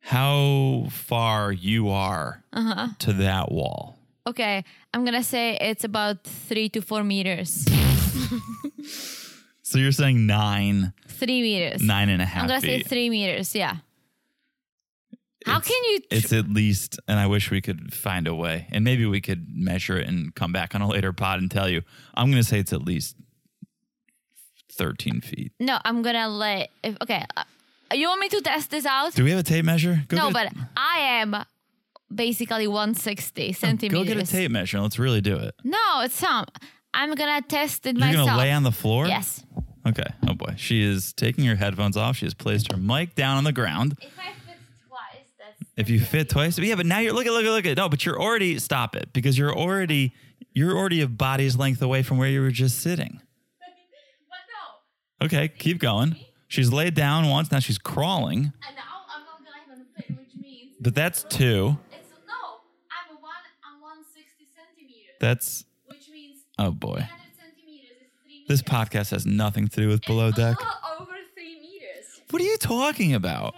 [0.00, 2.88] how far you are Uh-huh.
[2.98, 3.96] to that wall.
[4.26, 4.64] Okay.
[4.92, 7.66] I'm going to say it's about three to four meters.
[9.66, 11.80] So you're saying nine, Three meters.
[11.83, 13.54] nine and a half I'm going to say three meters.
[13.54, 13.76] Yeah.
[15.44, 15.98] How It's- can you?
[16.00, 19.20] tr- It's at least, and I wish we could find a way, and maybe we
[19.20, 21.83] could measure it and come back on a later pod and tell you.
[22.14, 23.16] I'm going to say it's at least
[24.72, 25.52] 13 feet.
[25.61, 26.70] no, I'm going to let.
[26.83, 27.24] If, okay.
[27.37, 27.44] Uh,
[27.92, 29.14] you want me to test this out?
[29.14, 30.02] Do we have a tape measure?
[30.09, 31.37] Go no, but I am
[32.12, 33.96] basically 160 centimeters.
[33.98, 34.80] Go get a tape measure.
[34.80, 35.54] Let's really do it.
[35.62, 36.59] No, it's not.
[36.92, 38.26] I'm gonna test it You're myself.
[38.28, 39.07] going to lay on the floor?
[39.07, 39.44] Yes.
[39.87, 40.07] Okay.
[40.26, 40.54] Oh boy.
[40.57, 42.16] She is taking her headphones off.
[42.16, 43.96] She has placed her mic down on the ground.
[44.00, 44.43] If I fit twice, that's.
[45.76, 47.76] If you fit twice, but yeah, but now you're look at look at look at
[47.76, 50.12] no, but you're already stop it because you're already
[50.52, 53.20] you're already a body's length away from where you were just sitting.
[55.22, 56.16] Okay, keep going.
[56.48, 60.37] She's laid down once, now she's crawling, And now I'm not gonna even fit, which
[60.40, 61.76] means but that's two.
[61.90, 62.34] it's no.
[62.90, 63.32] I'm one.
[63.64, 67.00] I'm 160 centimeters, That's which means oh boy.
[67.00, 70.56] 100 centimeters is three This podcast has nothing to do with below deck.
[71.00, 72.20] Over three meters.
[72.30, 73.54] What are you talking about?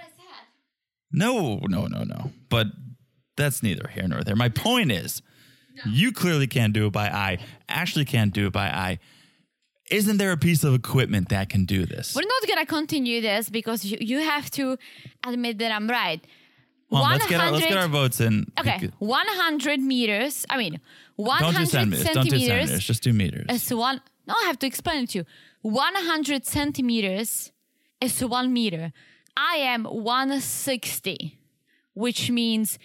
[1.17, 1.71] What I said.
[1.71, 2.31] No, no, no, no.
[2.49, 2.69] But
[3.37, 4.37] that's neither here nor there.
[4.37, 5.23] My point is,
[5.85, 7.39] you clearly can't do it by eye.
[7.69, 8.99] Ashley can't do it by eye.
[9.91, 12.15] Isn't there a piece of equipment that can do this?
[12.15, 14.79] We're not gonna continue this because you, you have to
[15.25, 16.25] admit that I'm right.
[16.91, 18.47] On, let's get our let's get our votes in.
[18.59, 20.47] Okay, 100 meters.
[20.49, 20.81] I mean,
[21.17, 22.05] Don't 100 do centimeters.
[22.05, 22.85] Don't do centimeters centimeters.
[22.85, 23.47] Just do meters.
[23.49, 24.01] It's one.
[24.27, 25.25] No, I have to explain it to you.
[25.63, 27.53] 100 centimeters
[28.01, 28.93] is one meter.
[29.37, 31.39] I am 160,
[31.95, 32.79] which means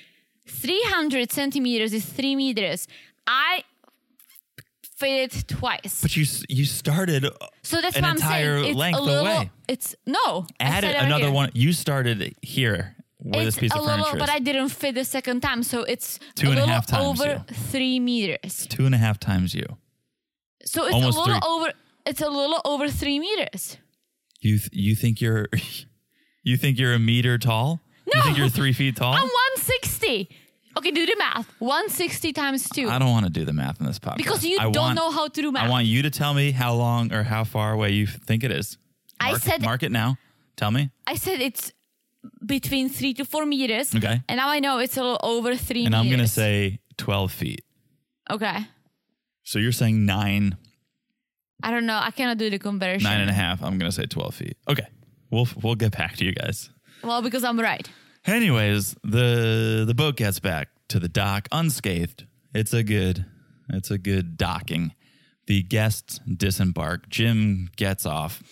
[0.48, 2.88] 300 centimeters is three meters.
[3.28, 3.64] I
[4.98, 6.02] fit it twice.
[6.02, 7.26] But you you started
[7.64, 8.70] So that's an what I'm entire saying.
[8.72, 9.52] It's length a little, away.
[9.68, 10.46] It's no.
[10.60, 11.32] Added it right another here.
[11.34, 11.52] one.
[11.54, 14.30] You started here where It's this piece a of little, furniture but.
[14.30, 17.44] I didn't fit the second time, so it's Two a and a half times over
[17.48, 17.56] you.
[17.72, 18.68] three meters.
[18.68, 19.66] Two and a half times you.
[20.66, 21.50] So it's Almost a little three.
[21.50, 21.74] over.
[22.06, 23.78] It's a little over three meters.
[24.42, 25.48] You th- you think you're
[26.44, 27.80] you think you're a meter tall?
[28.06, 28.22] You No.
[28.24, 29.14] think you're three feet tall?
[29.14, 30.30] I'm 160.
[30.78, 31.48] Okay, do the math.
[31.60, 32.90] 160 times two.
[32.90, 34.18] I don't want to do the math in this podcast.
[34.18, 35.66] because you I don't want- know how to do math.
[35.66, 38.52] I want you to tell me how long or how far away you think it
[38.52, 38.78] is.
[39.20, 40.18] I said- mark it now.
[40.56, 40.90] Tell me.
[41.06, 41.74] I said it's
[42.46, 43.94] between three to four meters.
[43.96, 44.22] Okay.
[44.30, 46.00] And now I know it's a little over three And meters.
[46.02, 47.64] I'm going to say 12 feet.
[48.30, 48.66] Okay.
[49.44, 50.56] So you're saying nine,
[51.64, 52.00] I don't know.
[52.02, 53.04] I cannot do the conversion.
[53.04, 53.62] nine and a half.
[53.62, 54.58] I'm going to say 12 feet.
[54.70, 54.88] Okay.
[55.32, 56.70] We'll, we'll get back to you guys.
[57.04, 57.90] Well, because I'm right.
[58.26, 62.28] Anyways, the the boat gets back to the dock unscathed.
[62.54, 63.26] It's a good
[63.70, 64.94] it's a good docking.
[65.48, 67.10] The guests disembark.
[67.10, 68.44] Jim gets off.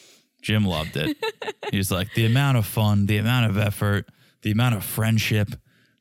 [0.41, 1.17] Jim loved it.
[1.71, 4.09] He's like the amount of fun, the amount of effort,
[4.41, 5.49] the amount of friendship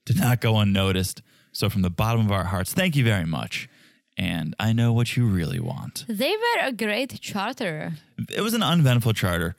[0.07, 1.21] did not go unnoticed.
[1.53, 3.69] So from the bottom of our hearts, thank you very much.
[4.17, 6.05] And I know what you really want.
[6.09, 7.93] They were a great charter.
[8.35, 9.57] It was an uneventful charter.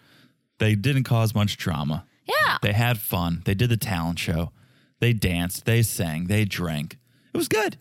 [0.60, 2.06] They didn't cause much drama.
[2.26, 2.58] Yeah.
[2.62, 3.42] They had fun.
[3.46, 4.52] They did the talent show.
[5.00, 5.66] They danced.
[5.66, 6.26] They sang.
[6.28, 6.98] They drank.
[7.34, 7.78] It was good.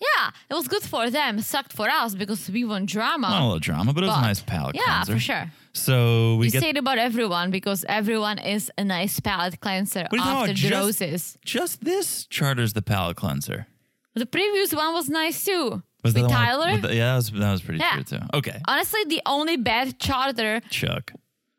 [0.00, 1.40] Yeah, it was good for them.
[1.40, 3.28] Sucked for us because we want drama.
[3.28, 5.12] Not a little drama, but it was a nice palate yeah, cleanser.
[5.12, 5.50] for sure.
[5.74, 10.06] So we You get say it about everyone because everyone is a nice palate cleanser
[10.10, 11.38] What are you talking after the Just- roses.
[11.44, 13.68] just this charters the palate cleanser.
[14.14, 15.82] The previous one was nice too.
[16.02, 16.72] Was With that the one- Tyler.
[16.72, 17.92] with the- yeah, that was that was pretty Yeah.
[17.94, 18.24] true too.
[18.34, 21.12] Okay, Honestly, the only bad charter, Chuck.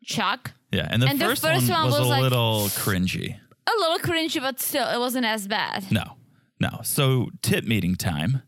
[0.04, 0.52] Chuck.
[0.74, 3.36] Yeah, and the, And the first, first one, one was, was a like- little cringy.
[3.66, 5.90] a little cringy, but still, it wasn't as bad.
[5.92, 6.16] No,
[6.60, 6.80] no.
[6.82, 8.42] So tip meeting time.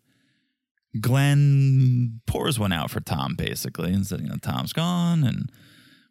[1.01, 5.51] Glenn pours one out for Tom basically, and said, you know, Tom's gone, and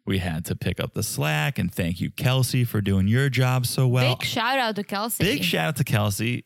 [0.06, 1.58] we had to pick up the slack.
[1.58, 4.16] And thank you, Kelsey, for doing your job so well.
[4.16, 5.24] Big shout out to Kelsey.
[5.24, 6.44] Big shout out to Kelsey.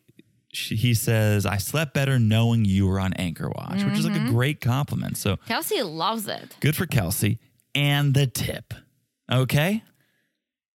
[0.53, 4.15] She, he says, I slept better knowing you were on Anchor Watch, which is like
[4.15, 4.31] a Mm-hmm.
[4.33, 5.17] great compliment.
[5.17, 6.55] So Kelsey loves it.
[6.59, 7.39] good for Kelsey.
[7.73, 8.73] And the tip.
[9.31, 9.83] Okay.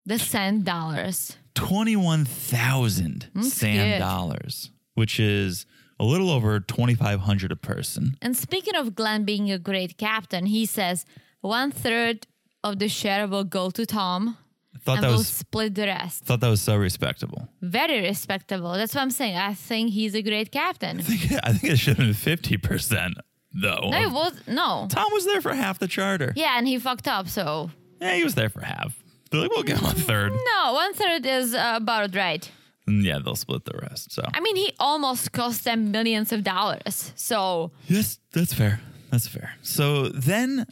[0.05, 1.37] The sand dollars.
[1.55, 3.99] 21,000 That's sand good.
[3.99, 5.67] dollars, which is
[5.99, 8.17] a little over 2,500 a person.
[8.23, 11.05] And speaking of Glenn being a great captain, he says
[11.41, 12.27] one third
[12.63, 14.37] of the share will go to Tom
[14.75, 16.25] I thought and that we'll was split the rest.
[16.25, 17.49] thought that was so respectable.
[17.63, 18.73] Very respectable.
[18.75, 19.37] That's what I'm saying.
[19.37, 20.99] I think he's a great captain.
[20.99, 23.15] I think, I think it should have been 50%
[23.55, 23.89] though.
[23.91, 24.87] No, it was no.
[24.91, 26.33] Tom was there for half the charter.
[26.37, 27.29] Yeah, and he fucked up.
[27.29, 28.95] So Yeah, he was there for half.
[29.31, 30.33] They're like, we'll give him a third.
[30.55, 32.49] no, one third is uh, about right.
[32.87, 34.13] And yeah, they'll split the rest.
[34.13, 37.13] So I mean, he almost cost them millions of dollars.
[37.17, 38.81] So Yes, that's fair.
[39.11, 39.55] That's fair.
[39.63, 40.67] So then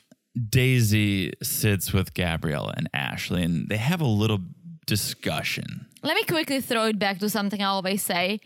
[0.48, 4.40] Daisy sits with Gabriela and Ashley, and they have a little
[4.86, 5.86] discussion.
[6.02, 8.40] let me quickly throw it back to something I always say.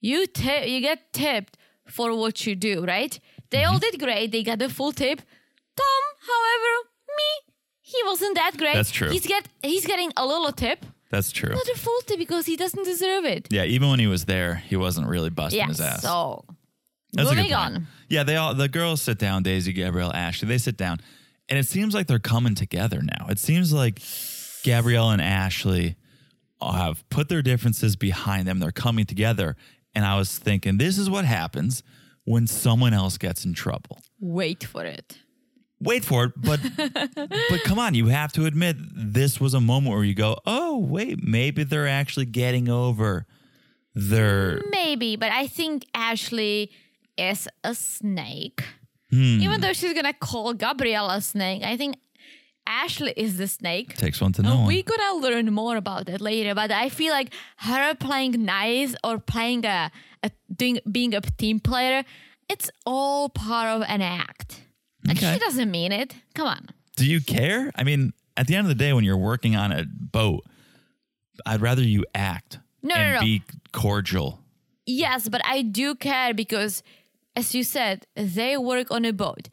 [0.00, 3.18] You tip, you get tipped for what you do, right?
[3.50, 3.90] They all Mm-hmm.
[3.92, 4.32] did great.
[4.32, 5.18] They got the full tip.
[5.76, 6.72] Tom, however,
[7.18, 7.30] me,
[7.90, 8.74] he wasn't that great.
[8.74, 9.10] That's true.
[9.10, 11.54] He's get he's getting a little tip, That's true.
[11.54, 13.48] not a full tip because he doesn't deserve it.
[13.50, 15.66] Yeah, even when he was there, he wasn't really busting Yeah.
[15.68, 16.02] his ass.
[16.02, 16.44] So
[17.12, 17.86] That's a good moving on.
[18.08, 19.42] Yeah, they all the girls sit down.
[19.42, 20.48] Daisy, Gabrielle, Ashley.
[20.48, 21.00] They sit down,
[21.48, 23.26] and it seems like they're coming together now.
[23.28, 24.00] It seems like
[24.62, 25.96] Gabrielle and Ashley
[26.62, 28.58] have put their differences behind them.
[28.58, 29.56] They're coming together,
[29.94, 31.82] and I was thinking, this is what happens
[32.24, 33.98] when someone else gets in trouble.
[34.20, 35.18] Wait for it.
[35.82, 39.94] Wait for it, but but come on, you have to admit this was a moment
[39.94, 43.26] where you go, oh wait, maybe they're actually getting over
[43.94, 46.70] their Maybe, but I think Ashley
[47.16, 48.64] is a snake.
[49.10, 49.40] Hmm.
[49.40, 51.96] Even though she's gonna call Gabriela a snake, I think
[52.66, 53.96] Ashley is the snake.
[53.96, 54.64] takes one to know.
[54.66, 59.18] we're gonna learn more about that later, but I feel like her playing nice or
[59.18, 59.90] playing a,
[60.22, 62.04] a doing being a team player,
[62.48, 64.62] it's all part of an act.
[65.08, 65.32] And Okay.
[65.34, 66.14] she doesn't mean it.
[66.34, 66.68] Come on.
[66.96, 67.70] Do you care?
[67.74, 70.44] I mean, at the end of the day, when you're working on a boat,
[71.46, 73.24] I'd rather you act No, and no, no.
[73.24, 74.40] be cordial.
[74.86, 76.82] Yes, but I do care because,
[77.36, 79.48] as you said, they work on a boat.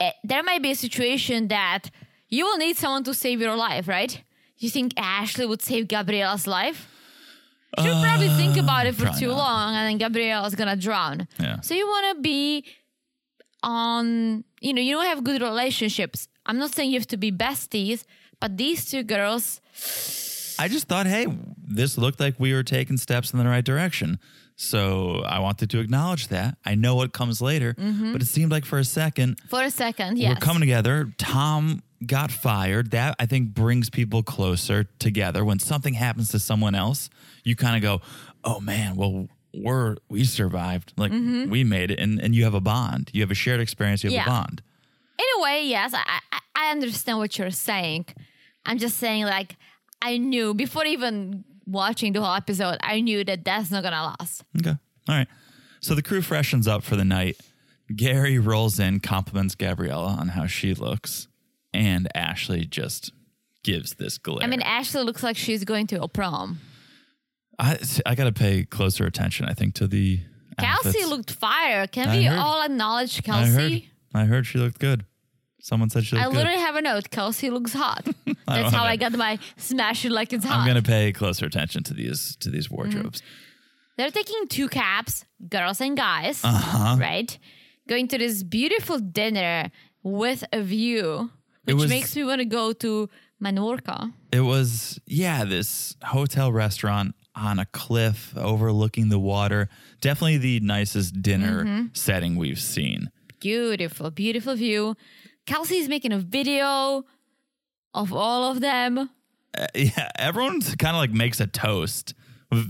[0.00, 1.90] Eh, There might be a situation that
[2.28, 4.22] you will need someone to save your life, right?
[4.58, 6.88] You think Ashley would save Gabriela's life?
[7.80, 9.36] She would probably think about it for Uh, probably too not.
[9.36, 11.26] long and then Gabriela's gonna drown.
[11.40, 11.60] Yeah.
[11.60, 12.64] So you wanna be
[13.64, 16.28] on, you know, you don't have good relationships.
[16.46, 18.04] I'm not saying you have to be besties,
[18.38, 19.60] but these two girls,
[20.58, 21.26] I just thought, hey,
[21.66, 24.20] this looked like we were taking steps in the right direction.
[24.56, 26.58] So I wanted to acknowledge that.
[26.64, 28.12] I know what comes later, mm-hmm.
[28.12, 30.28] but it seemed like for a second, for a second, yes.
[30.28, 31.12] we're coming together.
[31.18, 32.92] Tom got fired.
[32.92, 35.44] That I think brings people closer together.
[35.44, 37.10] When something happens to someone else,
[37.42, 38.00] you kind of go,
[38.44, 39.28] "Oh man, well
[39.62, 40.92] we're we survived.
[40.96, 41.50] Like Mm-hmm.
[41.50, 43.10] we made it." And and you have a bond.
[43.12, 44.02] You have a shared experience.
[44.04, 44.62] You have a bond.
[45.18, 48.06] in a way, yes, I, I I understand what you're saying.
[48.66, 49.56] I'm just saying, like,
[50.00, 54.42] I knew before even watching the whole episode, I knew that that's not gonna last.
[54.58, 54.70] Okay.
[55.08, 55.28] All right.
[55.80, 57.36] So the crew freshens up for the night.
[57.94, 61.28] Gary rolls in, compliments Gabriela on how she looks,
[61.74, 63.12] and Ashley just
[63.62, 64.42] gives this glare.
[64.42, 66.60] I mean, Ashley looks like she's going to a prom.
[67.58, 70.20] I, I got to pay closer attention, I think, to the.
[70.58, 71.08] Kelsey outfits.
[71.08, 71.86] looked fire.
[71.88, 72.38] Can I we heard.
[72.38, 73.54] all acknowledge I heard.
[73.56, 73.90] Kelsey?
[74.14, 75.04] I heard she looked good.
[75.60, 76.38] Someone said she I, looked good.
[76.44, 77.10] literally have a note.
[77.10, 78.06] Kelsey looks hot.
[78.46, 80.58] That's how I got my smash it like it's hot.
[80.58, 82.54] I'm gonna pay closer attention to these to Mm-hmm.
[82.54, 83.22] these wardrobes.
[83.96, 86.96] They're taking two cabs, girls and guys, Uh-huh.
[87.00, 87.36] right?
[87.88, 89.70] Going to this beautiful dinner
[90.02, 91.30] with a view,
[91.64, 93.08] which was- makes me want to go to
[93.42, 94.12] Menorca.
[94.32, 99.68] It was yeah, this hotel restaurant on a cliff overlooking the water.
[100.00, 101.86] Definitely the nicest dinner Mm-hmm.
[101.92, 103.10] setting we've seen.
[103.40, 104.96] Beautiful, beautiful view.
[105.46, 107.04] Kelsey's making a video
[107.92, 109.10] of all of them.
[109.56, 112.14] Uh, yeah, everyone kind of like makes a toast.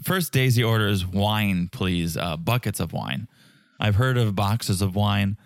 [0.03, 3.29] First, Daisy orders wine, please, uh, buckets of wine.
[3.79, 5.37] I've heard of boxes of wine.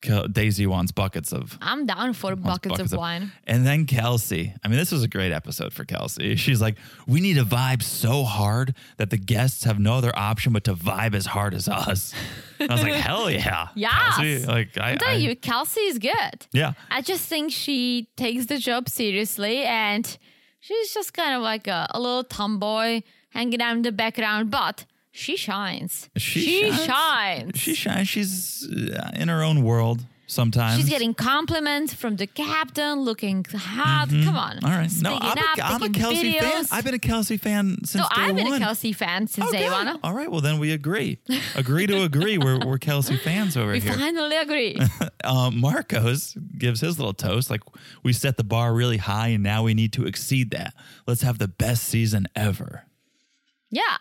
[0.00, 3.32] Kel- Daisy wants buckets of I'm down for wants buckets, of wine.
[3.46, 4.54] And then Kelsey.
[4.64, 6.36] I mean, this was a great episode for Kelsey.
[6.36, 6.76] She's like,
[7.06, 10.74] we need to vibe so hard that the guests have no other option but to
[10.74, 12.14] vibe as hard as us.
[12.60, 13.68] I was like, hell yeah.
[13.74, 13.90] Yeah.
[14.12, 14.46] Kelsey.
[14.46, 16.46] Like, I, I'm I- telling you, Kelsey is good.
[16.52, 16.74] Yeah.
[16.90, 20.16] I just think she takes the job seriously and
[20.60, 24.84] she's just kind of like a, a little tomboy hanging out in the background, but
[25.18, 26.08] she shines.
[26.16, 26.84] She shines.
[26.84, 27.58] shines.
[27.58, 28.08] She shines.
[28.08, 30.76] She's uh, in her own world sometimes.
[30.78, 34.08] She's getting compliments from the captain, looking hot.
[34.10, 34.56] Come on.
[34.56, 34.64] Mm-hmm.
[34.66, 34.90] All right.
[35.00, 36.66] No, I'm, up, a, I'm a Kelsey fan.
[36.70, 38.60] I've been a Kelsey fan since no, day I've been one.
[38.62, 39.60] a Kelsey fan since Okay.
[39.60, 39.98] day one.
[40.04, 40.30] All right.
[40.30, 41.18] Well, then we agree.
[41.56, 42.36] Agree to agree.
[42.38, 43.92] We're, we're Kelsey fans over We here.
[43.92, 44.78] We finally agree.
[45.24, 47.48] um, Marcos gives his little toast.
[47.50, 47.62] Like
[48.02, 50.74] we set the bar really high, and now we need to exceed that.
[51.06, 52.84] Let's have the best season ever.
[53.70, 53.96] yeah.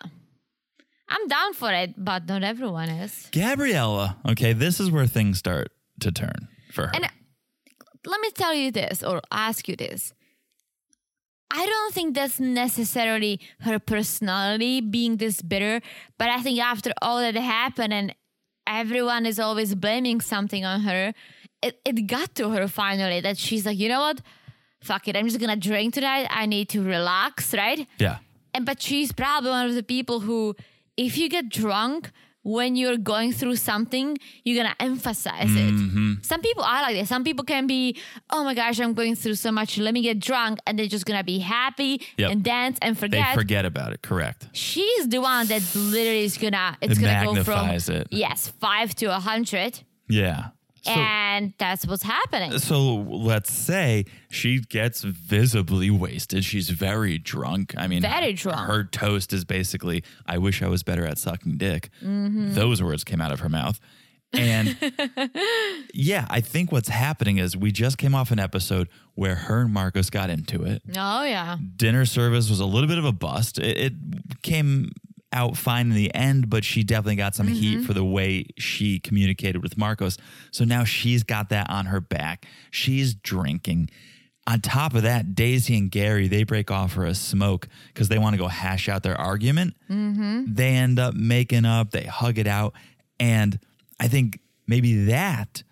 [1.10, 3.30] I'm down for it, but not everyone is.
[3.32, 4.18] Gabriela.
[4.28, 6.92] Okay, this is where things start to turn for her.
[6.94, 7.10] And uh,
[8.06, 10.14] let me tell you this or ask you this.
[11.50, 15.82] I don't think that's necessarily her personality being this bitter,
[16.18, 18.14] but I think after all that happened and
[18.68, 21.14] everyone is always blaming something on her,
[21.62, 24.22] it, it got to her finally that she's like, you know what?
[24.82, 25.16] Fuck it.
[25.16, 26.28] I'm just gonna drink tonight.
[26.30, 27.88] I need to relax, right?
[27.98, 28.18] yeah.
[28.54, 30.56] And but she's probably one of the people who,
[30.98, 32.12] if you get drunk
[32.44, 36.14] when you're going through something, you're gonna emphasize Mm-hmm.
[36.20, 36.26] it.
[36.26, 37.06] Some people are like that.
[37.08, 37.98] Some people can be,
[38.30, 39.78] oh my gosh, I'm going through so much.
[39.78, 42.32] Let me get drunk, and they're just gonna be happy Yep.
[42.32, 43.28] and dance and forget.
[43.36, 43.66] They forget.
[43.66, 44.02] about it.
[44.02, 44.48] Correct.
[44.54, 46.78] She's the one that literally is gonna.
[46.82, 48.08] It's It gonna go from it.
[48.12, 50.50] yes five to a hundred, Yeah.
[50.88, 52.58] So, and that's what's happening.
[52.60, 56.44] so let's say she gets visibly wasted.
[56.46, 57.74] She's very drunk.
[57.78, 58.68] I mean, Very drunk.
[58.68, 62.54] Her toast is basically, "I wish I was better at sucking dick." Mm-hmm.
[62.54, 63.80] Those words came out of her mouth.
[64.34, 64.78] And
[65.94, 69.74] yeah, I think what's happening is we just came off an episode where her and
[69.74, 70.82] Marcos got into it.
[70.98, 73.58] Oh yeah, dinner service was a little bit of a bust.
[73.58, 73.94] It, it
[74.42, 74.92] came
[75.34, 77.86] out fine in the end, but she definitely got some heat mm-hmm.
[77.86, 80.18] for the way she communicated with Marcos.
[80.52, 82.46] So now she's got that on her back.
[82.72, 83.90] She's drinking.
[84.48, 88.18] On top of that, Daisy and Gary, they break off for a smoke because they
[88.18, 89.76] want to go hash out their argument.
[89.90, 90.54] Mm-hmm.
[90.54, 92.74] They end up making up, they hug it out.
[93.20, 93.60] And
[94.00, 95.64] I think maybe that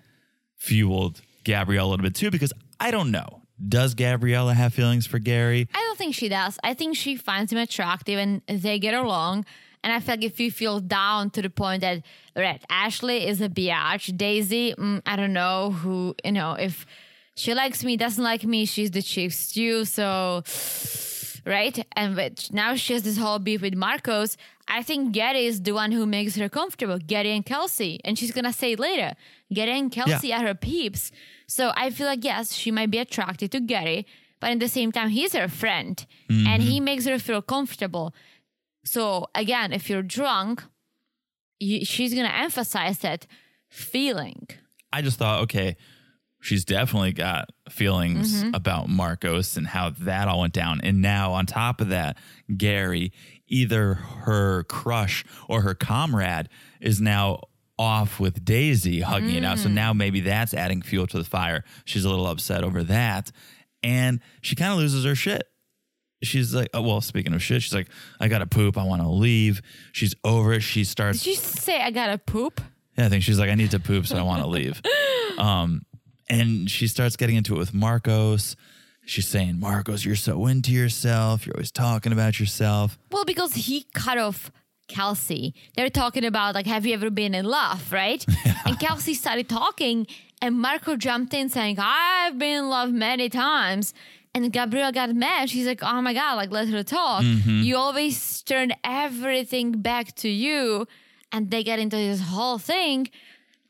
[0.57, 3.43] fueled Gabrielle a little bit too, because I don't know.
[3.67, 5.67] Does Gabriela have feelings for Gary?
[5.73, 6.59] I don't think she does.
[6.63, 9.45] I think she finds him attractive and they get along.
[9.83, 12.01] And I feel like if you feel down to the point that,
[12.35, 16.87] right, Ashley is a biatch, Daisy, mm, I don't know who, you know, if
[17.35, 19.85] she likes me, doesn't like me, she's the chief stew.
[19.85, 20.41] So,
[21.45, 21.85] right?
[21.95, 24.37] And but now she has this whole beef with Marcos.
[24.67, 27.99] I think Getty is the one who makes her comfortable, Getty and Kelsey.
[28.03, 29.13] And she's going to say it later
[29.53, 31.11] Getty and Kelsey are her peeps.
[31.47, 34.05] So I feel like, yes, she might be attracted to Getty,
[34.39, 36.47] but at the same time, he's her friend mm-hmm.
[36.47, 38.13] and he makes her feel comfortable.
[38.83, 40.63] So again, if you're drunk,
[41.59, 43.27] you, she's going to emphasize that
[43.69, 44.47] feeling.
[44.91, 45.77] I just thought, okay,
[46.45, 50.79] she's definitely got feelings about Marcos and how that all went down.
[50.83, 52.17] And now, on top of that,
[52.55, 53.11] Gary,
[53.47, 57.41] either her crush or her comrade, is now
[57.77, 59.57] off with Daisy hugging it out.
[59.59, 61.63] So now maybe that's adding fuel to the fire.
[61.83, 63.31] She's a little upset over that.
[63.83, 65.43] And she kind of loses her shit.
[66.23, 67.87] She's like, oh, well, speaking of shit, she's like,
[68.19, 68.77] I got to poop.
[68.77, 69.61] I want to leave.
[69.91, 70.61] She's over it.
[70.61, 72.61] She starts Did you say I got to poop?
[72.97, 74.81] yeah, I think she's like, I need to poop, so I want to leave.
[75.37, 75.81] Um,
[76.29, 78.55] and she starts getting into it with Marcos.
[79.05, 81.45] She's saying, Marcos, you're so into yourself.
[81.45, 82.97] You're always talking about yourself.
[83.11, 84.51] Well, because he cut off
[84.87, 85.53] Kelsey.
[85.75, 88.25] They're talking about like, have you ever been in love, right?
[88.65, 90.07] And Kelsey started talking,
[90.41, 93.93] and Marco jumped in saying, I've been in love many times.
[94.33, 95.51] And Gabrielle got mad.
[95.51, 97.21] She's like, oh my God, like, let her talk.
[97.23, 97.61] Mm-hmm.
[97.61, 100.87] You always turn everything back to you.
[101.31, 103.09] And they get into this whole thing.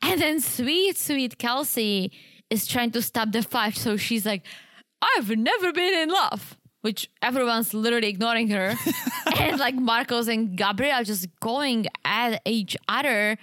[0.00, 2.10] And then sweet, sweet Kelsey
[2.50, 3.76] is trying to stop the fight.
[3.76, 4.44] So she's like,
[5.02, 8.74] I've never been in love, which everyone's literally ignoring her.
[9.38, 13.36] and like Marcos and Gabriel just going at each other.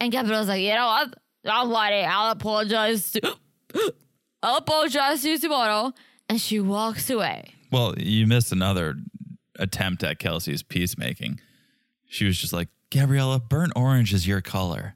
[0.00, 1.14] And Gabriel's like, you know what?
[1.44, 2.04] Don't worry.
[2.04, 3.36] I'll apologize to
[4.42, 5.92] I'll apologize to you tomorrow.
[6.28, 7.52] And she walks away.
[7.70, 8.96] Well, you missed another
[9.58, 11.40] attempt at Kelsey's peacemaking.
[12.06, 14.94] She was just like, Gabriela, burnt orange is your color.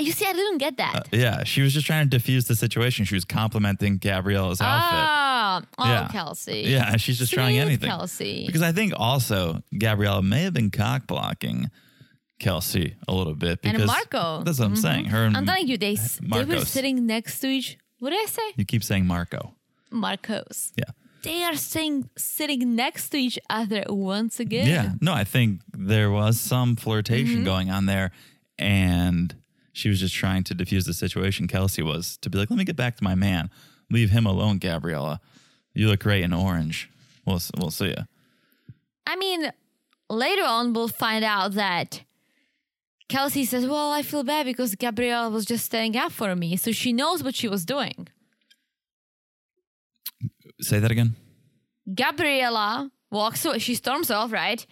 [0.00, 1.08] You see, I didn't get that.
[1.12, 3.04] Yeah, she was just trying to diffuse the situation.
[3.04, 4.98] She was complimenting Gabriela's outfit.
[4.98, 6.08] Ah, oh, Yeah.
[6.08, 6.62] Kelsey.
[6.66, 7.88] Yeah, she's just trying anything.
[7.88, 8.46] Kelsey.
[8.46, 11.70] Because I think also Gabriela may have been cock blocking
[12.38, 13.60] Kelsey a little bit.
[13.64, 14.42] And Because Marco.
[14.42, 15.06] That's what I'm saying.
[15.06, 17.76] Her and I'm telling you, they, they were sitting next to each.
[17.98, 18.42] What did I say?
[18.56, 19.54] You keep saying Marco.
[19.90, 20.72] Marcos.
[20.76, 20.84] Yeah.
[21.22, 24.66] They are sitting sitting next to each other once again.
[24.66, 24.92] Yeah.
[25.02, 27.44] No, I think there was some flirtation Mm-hmm.
[27.44, 28.10] going on there.
[28.58, 29.34] And
[29.72, 31.46] she was just trying to diffuse the situation.
[31.46, 33.50] Kelsey was to be like, let me get back to my man.
[33.90, 35.20] Leave him alone, Gabriela.
[35.74, 36.90] You look great in orange.
[37.24, 38.04] We'll we'll see you.
[39.06, 39.52] I mean,
[40.08, 42.02] later on, we'll find out that
[43.08, 46.56] Kelsey says, Well, I feel bad because Gabriela was just standing up for me.
[46.56, 48.08] So she knows what she was doing.
[50.60, 51.16] Say that again.
[51.92, 53.58] Gabriela walks away.
[53.58, 54.64] She storms off, right?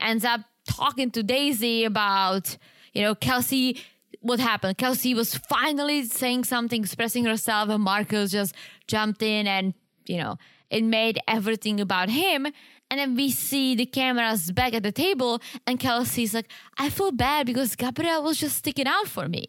[0.00, 2.56] Ends up talking to Daisy about,
[2.92, 3.78] you know, Kelsey.
[4.20, 4.78] What happened?
[4.78, 8.54] Kelsey was finally saying something, expressing herself, and Marcos just
[8.86, 9.74] jumped in and,
[10.06, 10.36] you know,
[10.70, 12.46] it made everything about him.
[12.90, 17.12] And then we see the cameras back at the table, and Kelsey's like, I feel
[17.12, 19.44] bad because Gabrielle was just sticking out for me.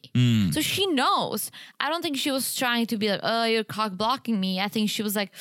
[0.52, 1.50] So she knows.
[1.80, 4.60] I don't think she was trying to be like, oh, you're cock blocking me.
[4.60, 5.32] I think she was like,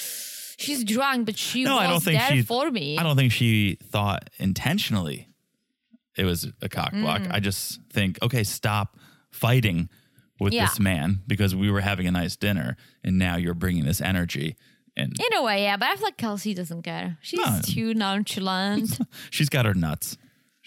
[0.59, 2.99] she's drunk, but she No, was I don't think there she for me.
[2.99, 5.29] I don't think she thought intentionally
[6.17, 7.23] it was a cock block.
[7.23, 7.33] Mm.
[7.33, 8.97] I just think, okay, stop
[9.39, 9.89] fighting
[10.41, 10.67] with Yeah.
[10.67, 14.57] this man because we were having a nice dinner and now you're bringing this energy
[14.97, 17.19] and In a way, yeah, but I feel like Kelsey doesn't care.
[17.23, 17.61] She's No.
[17.63, 18.99] too nonchalant.
[19.31, 20.17] she's got her nuts.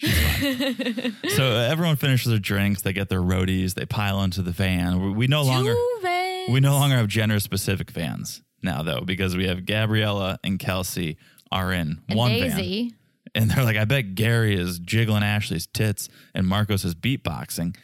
[0.02, 5.00] So uh, everyone finishes their drinks, they get their roadies, they pile into the van.
[5.00, 6.50] We, we no longer Juve.
[6.50, 11.16] we no longer have gender specific vans now though because we have Gabriela and Kelsey
[11.50, 12.90] are in and one van.
[13.34, 17.76] And they're like, I bet Gary is jiggling Ashley's tits and Marcos is beatboxing.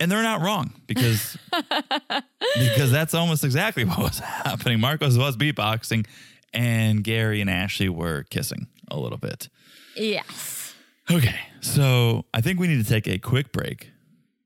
[0.00, 1.36] And they're not wrong because
[2.54, 4.78] because that's almost exactly what was happening.
[4.80, 6.06] Marcos was beatboxing
[6.52, 9.48] and Gary and Ashley were kissing a little bit.
[9.96, 10.74] Yes.
[11.10, 13.90] Okay, so I think we need to take a quick break.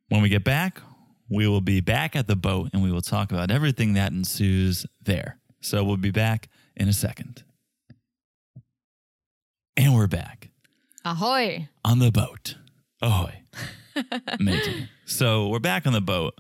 [0.09, 0.81] When we get back,
[1.29, 4.87] we will be back at the boat and we will talk about everything that ensues
[5.03, 5.39] there.
[5.61, 7.43] So we'll be back in a second.
[9.77, 10.51] And we're back
[11.05, 11.69] Ahoy.
[11.85, 12.57] on the boat.
[13.01, 13.43] Ahoy.
[14.27, 14.89] Amazing.
[15.07, 16.35] So we're back on the boat.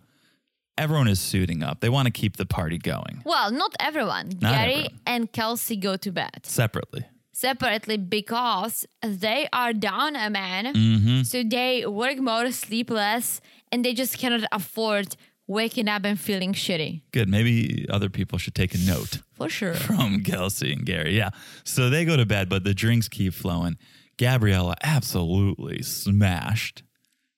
[0.78, 1.80] Everyone is suiting up.
[1.80, 4.30] They want to keep the party going Well, not everyone.
[4.40, 5.00] Not Gary everyone.
[5.06, 7.04] and Kelsey go to bed separately.
[7.32, 10.74] separately because they are down a man.
[10.74, 11.22] Mm-hmm.
[11.24, 13.40] So they work more, sleep less,
[13.70, 15.14] and they just cannot afford
[15.46, 17.02] waking up and feeling shitty.
[17.12, 17.28] Good.
[17.28, 19.20] Maybe other people should take a note.
[19.34, 19.74] For sure.
[19.88, 21.14] from Kelsey and Gary.
[21.16, 21.30] Yeah.
[21.64, 23.76] So they go to bed, but the drinks keep flowing.
[24.18, 26.82] Gabriela absolutely smashed.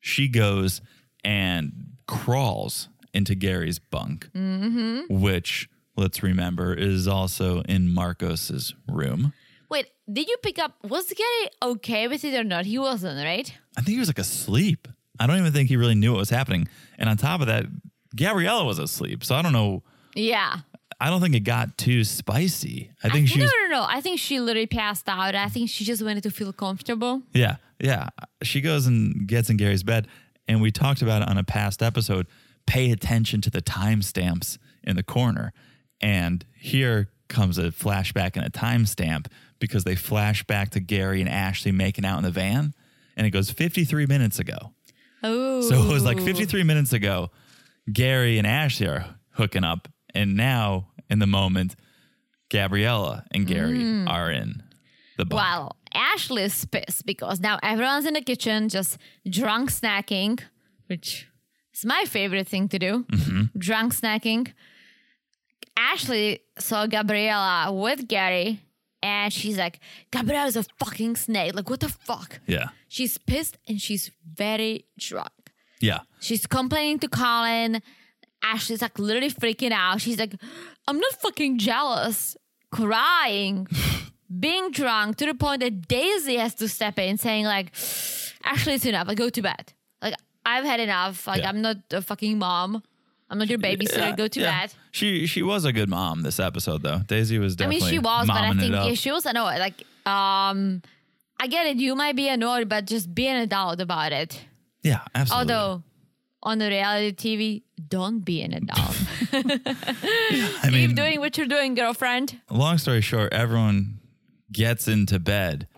[0.05, 0.83] She goes
[1.25, 1.73] and
[2.07, 5.03] crawls into Gary's bunk, mm-hmm.
[5.09, 9.33] which let's remember is also in Marcos's room.
[9.71, 10.75] Wait, did you pick up?
[10.87, 12.67] Was Gary okay with it or not?
[12.67, 13.51] He wasn't, right?
[13.79, 14.89] I think he was like asleep.
[15.19, 16.69] I don't even think he really knew what was happening.
[16.99, 17.65] And on top of that,
[18.15, 19.25] Gabriela was asleep.
[19.25, 19.83] So I don't know.
[20.15, 20.59] Yeah.
[21.01, 22.91] I don't think it got too spicy.
[23.03, 23.55] I think she no, was.
[23.71, 23.87] no, no.
[23.89, 25.35] I think she literally passed out.
[25.35, 27.23] I think she just wanted to feel comfortable.
[27.33, 28.09] Yeah, yeah.
[28.43, 30.09] She goes and gets in Gary's bed,
[30.49, 32.26] and we talked about it on a past episode.
[32.66, 35.53] Pay attention to the timestamps in the corner,
[36.01, 39.26] and here comes a flashback and a timestamp
[39.59, 42.72] because they flash back to Gary and Ashley making out in the van,
[43.16, 44.72] and it goes 53 minutes ago.
[45.22, 45.61] Oh.
[45.61, 47.30] So it was like 53 minutes ago,
[47.93, 51.76] Gary and Ashley are hooking up, and now in the moment,
[52.51, 54.09] Gabriela and Gary mm.
[54.09, 54.62] are in
[55.18, 55.43] the bunk.
[55.43, 60.40] Well, Ashley is pissed because now everyone's in the kitchen just drunk snacking,
[60.86, 61.26] which
[61.72, 63.05] is my favorite thing to do.
[63.11, 63.59] Mm-hmm.
[63.59, 64.53] Drunk snacking.
[65.76, 68.61] Ashley saw Gabriela with Gary
[69.03, 69.80] and she's like,
[70.11, 71.55] Gabriela's a fucking snake.
[71.55, 72.40] Like, what the fuck?
[72.47, 75.32] Yeah, She's pissed and she's very drunk.
[75.80, 76.01] yeah.
[76.20, 77.82] She's complaining to Colin.
[78.42, 80.01] Ashley's like literally freaking out.
[80.01, 80.34] She's like,
[80.88, 82.36] I'm not fucking jealous,
[82.70, 83.66] crying,
[84.41, 87.72] being drunk to the point that Daisy has to step in saying, like,
[88.43, 89.09] actually it's enough.
[89.09, 89.72] I go to bed.
[90.03, 90.14] Like,
[90.45, 91.26] I've had enough.
[91.26, 91.49] Like, Yeah.
[91.49, 92.82] I'm not a fucking mom.
[93.30, 94.16] I'm not your babysitter.
[94.16, 94.61] go to yeah.
[94.62, 94.74] bed.
[94.93, 96.99] She she was a good mom this episode though.
[97.07, 99.59] Daisy was I mean, she was, but I think yeah, she was annoyed.
[99.59, 100.82] Like, um,
[101.41, 101.78] I get it.
[101.78, 104.41] You might be annoyed, but just be an adult about it.
[104.82, 105.55] yeah, absolutely.
[105.55, 105.82] Although
[106.43, 108.97] on the reality TV, don't be an adult.
[109.32, 112.39] I mean, Keep doing what you're doing, girlfriend.
[112.51, 113.99] long story short, everyone
[114.55, 115.69] gets into bed,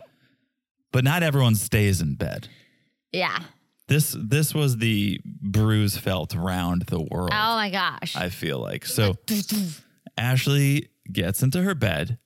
[0.93, 2.49] but not everyone stays in bed.
[3.12, 3.39] Yeah.
[3.89, 7.31] This this was the bruise felt round the world.
[7.33, 8.14] Oh my gosh.
[8.16, 9.14] I feel like so.
[10.18, 12.18] Ashley gets into her bed,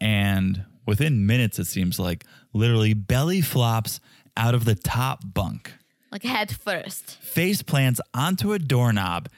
[0.00, 4.00] and within minutes, it seems like literally belly flops
[4.36, 5.72] out of the top bunk.
[6.12, 7.18] like head first.
[7.22, 9.28] face plants onto a doorknob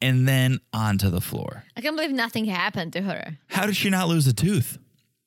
[0.00, 1.64] and then onto the floor.
[1.76, 3.38] I can't believe nothing happened to her.
[3.48, 4.78] How did she not lose a tooth?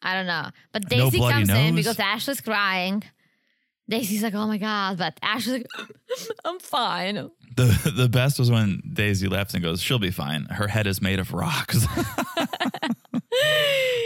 [0.01, 0.49] I don't know.
[0.71, 3.03] But Daisy bloody comes in because Ashley's crying.
[3.89, 4.97] Daisy's like, oh my God.
[4.97, 5.89] But Ashley's like,
[6.45, 7.31] I'm fine.
[7.55, 10.45] The the best was when Daisy left and goes, "She'll be fine.
[10.45, 11.85] Her head is made of rocks."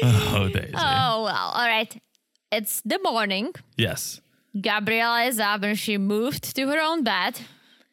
[0.05, 0.73] Oh, Daisy.
[0.75, 2.01] Oh well, all right.
[2.51, 3.53] It's the morning.
[3.77, 4.21] Yes.
[4.59, 7.39] Gabriela is up and she moved to her own bed.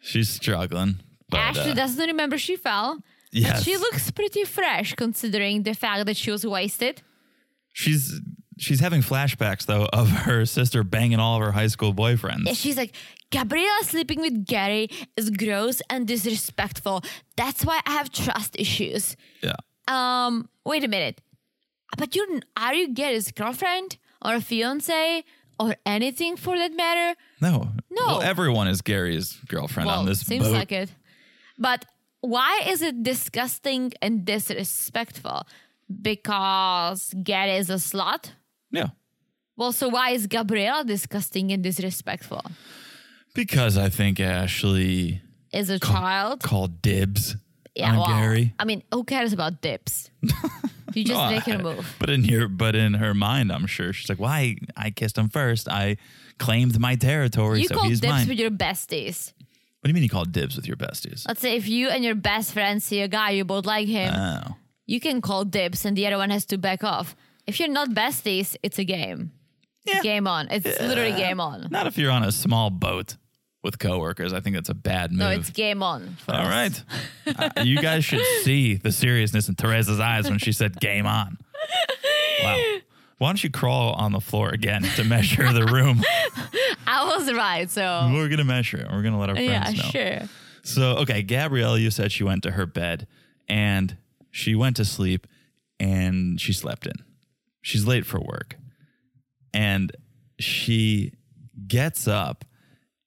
[0.01, 0.97] She's struggling.
[1.29, 2.99] But, Ashley uh, doesn't remember she fell.
[3.33, 3.63] Yes.
[3.63, 7.03] she looks pretty fresh considering the fact that she was wasted.
[7.81, 8.21] She's
[8.59, 12.47] she's having flashbacks though of her sister banging all of her high school boyfriends.
[12.47, 12.95] And she's like,
[13.31, 17.03] Gabriela sleeping with Gary is gross and disrespectful.
[17.37, 19.17] That's why I have trust issues.
[19.43, 19.57] yeah.
[19.89, 21.21] Um, wait a minute.
[21.99, 22.27] But you're
[22.57, 25.25] are you Gary's girlfriend or a fiance
[25.59, 27.19] or anything for that matter?
[27.41, 27.73] No.
[27.91, 28.07] No.
[28.07, 30.53] Well, everyone is Gary's girlfriend well, on this seems boat.
[30.53, 30.91] like it.
[31.59, 31.85] But
[32.21, 35.47] why is it disgusting and disrespectful?
[35.91, 38.31] Because Gary is a slut?
[38.71, 38.89] Yeah.
[39.57, 42.43] Well, so why is Gabriela disgusting and disrespectful?
[43.35, 45.21] Because I think Ashley
[45.53, 46.43] Is a child?
[46.43, 47.37] called dibs
[47.75, 48.55] Yeah, on well, Gary.
[48.59, 50.11] I mean, who cares about dips?
[50.95, 51.97] you just No, make I- move.
[51.99, 54.57] But in your but in her mind, I'm sure she's like, "Why?
[54.77, 55.69] I kissed him first.
[55.69, 55.97] I
[56.39, 59.33] claimed my territory, You so call he's dips mine." with your besties.
[59.81, 61.27] what do you mean you call dibs with your besties?
[61.29, 64.13] Let's say if you and your best friend see a guy you both like him,
[64.15, 64.57] Oh,
[64.91, 67.15] you can call dibs and the other one has to back off.
[67.47, 69.31] If you're not besties, it's a game.
[69.85, 70.01] Yeah.
[70.03, 70.49] Game on.
[70.51, 71.69] It's literally game on.
[71.71, 73.17] not if you're on a small boat
[73.63, 74.33] with coworkers.
[74.33, 75.21] I think that's a bad move.
[75.21, 76.17] No, it's game on.
[76.29, 76.47] All us.
[76.47, 76.85] right.
[77.39, 81.39] Uh, you guys should see the seriousness in Teresa's eyes when she said game on.
[82.43, 82.57] Wow.
[83.19, 86.03] Why don't you crawl on the floor again to measure the room?
[86.89, 87.71] I was right.
[87.71, 88.89] So We're going to measure it.
[88.91, 89.91] We're going to let our friends yeah, know.
[89.91, 90.29] sure.
[90.65, 93.07] So, okay, Gabrielle, you said she went to her bed
[93.49, 93.97] and
[94.31, 95.27] she went to sleep
[95.79, 96.95] and she slept in.
[97.63, 98.57] She's late for work.
[99.53, 99.93] And
[100.39, 101.13] she
[101.67, 102.45] gets up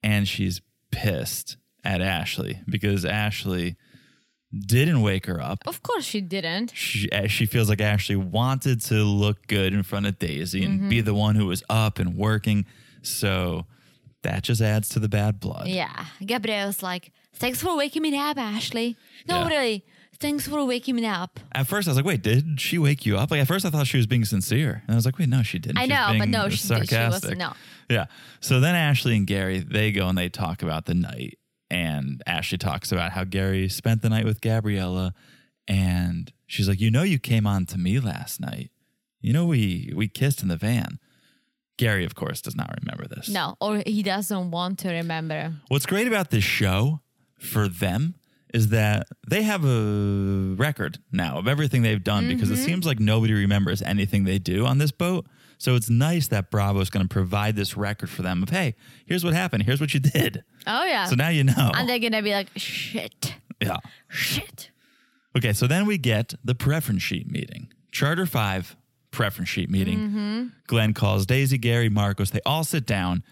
[0.01, 0.61] and she's
[0.91, 3.75] pissed at Ashley because Ashley
[4.55, 5.59] didn't wake her up.
[5.65, 6.71] Of course she didn't.
[6.75, 10.89] She, uh, she feels like Ashley wanted to look good in front of Daisy and
[10.89, 11.05] be Mm-hmm.
[11.05, 12.65] the one who was up and working.
[13.01, 13.65] So
[14.21, 15.67] that just adds to the bad blood.
[15.67, 16.05] Yeah.
[16.23, 18.95] Gabrielle's like, thanks for waking me up, Ashley.
[19.27, 19.47] No, Yeah.
[19.47, 19.85] really.
[20.19, 21.39] Thanks for waking me up.
[21.53, 23.31] At first, I was like, wait, did she wake you up?
[23.31, 24.83] Like, at first, I thought she was being sincere.
[24.87, 25.77] And I was like, wait, no, she didn't.
[25.79, 26.89] I know, but no, she did.
[26.89, 27.37] She wasn't.
[27.37, 27.53] no.
[27.89, 28.05] Yeah.
[28.39, 31.37] So then Ashley and Gary, they go and they talk about the night.
[31.69, 35.13] And Ashley talks about how Gary spent the night with Gabriela.
[35.67, 38.71] And she's like, you know, you came on to me last night.
[39.21, 40.99] You know, we, we kissed in the van.
[41.77, 43.29] Gary, of course, does not remember this.
[43.29, 45.55] No, or he doesn't want to remember.
[45.69, 47.01] What's great about this show
[47.39, 48.15] for them
[48.53, 52.59] is that they have a record now of everything they've done because Mm-hmm.
[52.61, 55.25] it seems like nobody remembers anything they do on this boat.
[55.57, 58.75] So it's nice that Bravo is going to provide this record for them of, hey,
[59.05, 59.63] here's what happened.
[59.63, 60.43] Here's what you did.
[60.67, 61.05] Oh, yeah.
[61.05, 61.71] So now you know.
[61.73, 63.77] and they're going to be like, shit, yeah.
[64.09, 64.69] shit.
[65.37, 67.71] Okay, so then we get the preference sheet meeting.
[67.91, 68.75] Charter 5
[69.11, 69.97] preference sheet meeting.
[69.99, 70.43] Mm-hmm.
[70.67, 72.31] Glenn calls Daisy, Gary, Marcos.
[72.31, 73.23] They all sit down,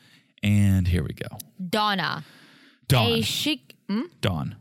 [0.41, 1.37] and here we go.
[1.69, 2.23] Donna.
[2.87, 3.11] Dawn.
[3.11, 3.75] A chic.
[3.89, 4.03] Hmm?
[4.21, 4.55] Dawn.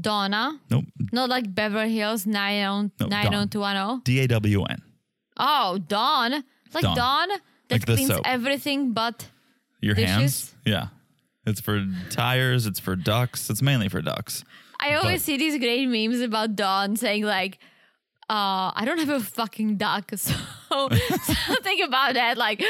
[0.00, 0.60] Donna.
[0.70, 0.84] Nope.
[1.12, 4.00] Not like Beverly Hills oh, No, 90210.
[4.04, 4.82] D A W N.
[5.38, 6.32] Oh, Dawn.
[6.74, 6.96] Like Dawn.
[6.96, 8.22] Dawn that Like cleans soap.
[8.24, 9.28] everything but.
[9.80, 10.10] Your Dishes?
[10.10, 10.54] hands?
[10.64, 10.88] Yeah.
[11.46, 13.48] It's for tires, it's for ducks.
[13.50, 14.42] It's mainly for ducks.
[14.80, 17.58] I always But- see these great memes about Dawn saying, like,
[18.28, 20.12] uh, I don't have a fucking duck.
[20.68, 20.88] So
[21.46, 22.36] something about that.
[22.36, 22.62] Like,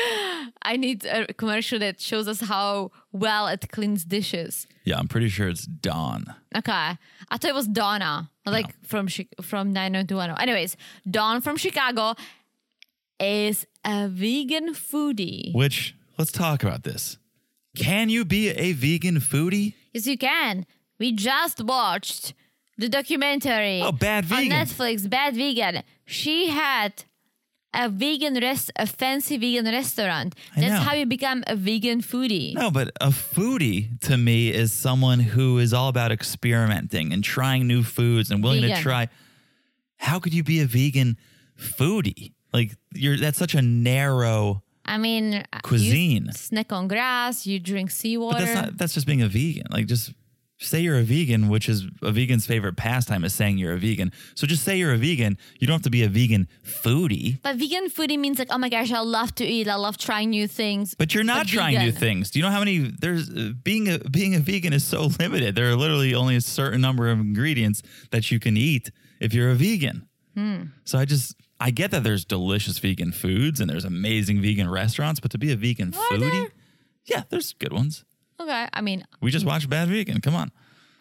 [0.63, 4.67] I need a commercial that shows us how well it cleans dishes.
[4.85, 6.27] Yeah, I'm pretty sure it's Dawn.
[6.55, 6.73] Okay.
[6.73, 6.99] I
[7.31, 10.41] thought it was Donna, like from Chi- from 90210.
[10.41, 10.77] Anyways,
[11.11, 12.15] Dawn from Chicago
[13.19, 15.55] is a vegan foodie.
[15.55, 17.19] Which, let's talk about this.
[17.77, 19.75] Can you be a vegan foodie?
[19.93, 20.67] Yes, you can.
[20.99, 22.35] We just watched
[22.79, 23.83] the documentary.
[23.83, 24.53] Oh, Bad Vegan.
[24.53, 25.83] On Netflix, Bad Vegan.
[26.05, 27.05] She had
[27.75, 30.35] a vegan rest, a fancy vegan restaurant.
[30.57, 30.81] I That's know.
[30.81, 32.55] how you become a vegan foodie.
[32.55, 37.67] No, but a foodie to me is someone who is all about experimenting and trying
[37.67, 39.09] new foods and willing to try.
[39.99, 41.19] How could you be a vegan
[41.59, 42.33] foodie?
[42.53, 46.27] Like you're that's such a narrow I mean, Cuisine.
[46.27, 47.45] You snack on grass.
[47.45, 48.39] You drink seawater.
[48.39, 49.67] But that's not that's just being a vegan.
[49.71, 50.13] Like just
[50.59, 54.13] say you're a vegan, which is a vegan's favorite pastime is saying you're a vegan.
[54.35, 55.37] So just say you're a vegan.
[55.59, 57.41] You don't have to be a vegan foodie.
[57.43, 59.69] But vegan foodie means like, oh my gosh, I love to eat.
[59.69, 60.95] I love trying new things.
[60.95, 62.31] But you're not But trying new things.
[62.31, 65.55] Do you know how many there's uh, being a being a vegan is so limited.
[65.55, 68.91] There are literally only a certain number of ingredients that you can eat
[69.21, 70.09] if you're a vegan.
[70.35, 70.65] Hmm.
[70.85, 75.21] So I just I get that there's delicious vegan foods and there's amazing vegan restaurants,
[75.21, 76.51] but to be a vegan foodie,
[77.07, 78.05] yeah, there's good ones.
[78.41, 80.21] Okay, I mean, We just watched Bad Vegan.
[80.21, 80.51] Come on.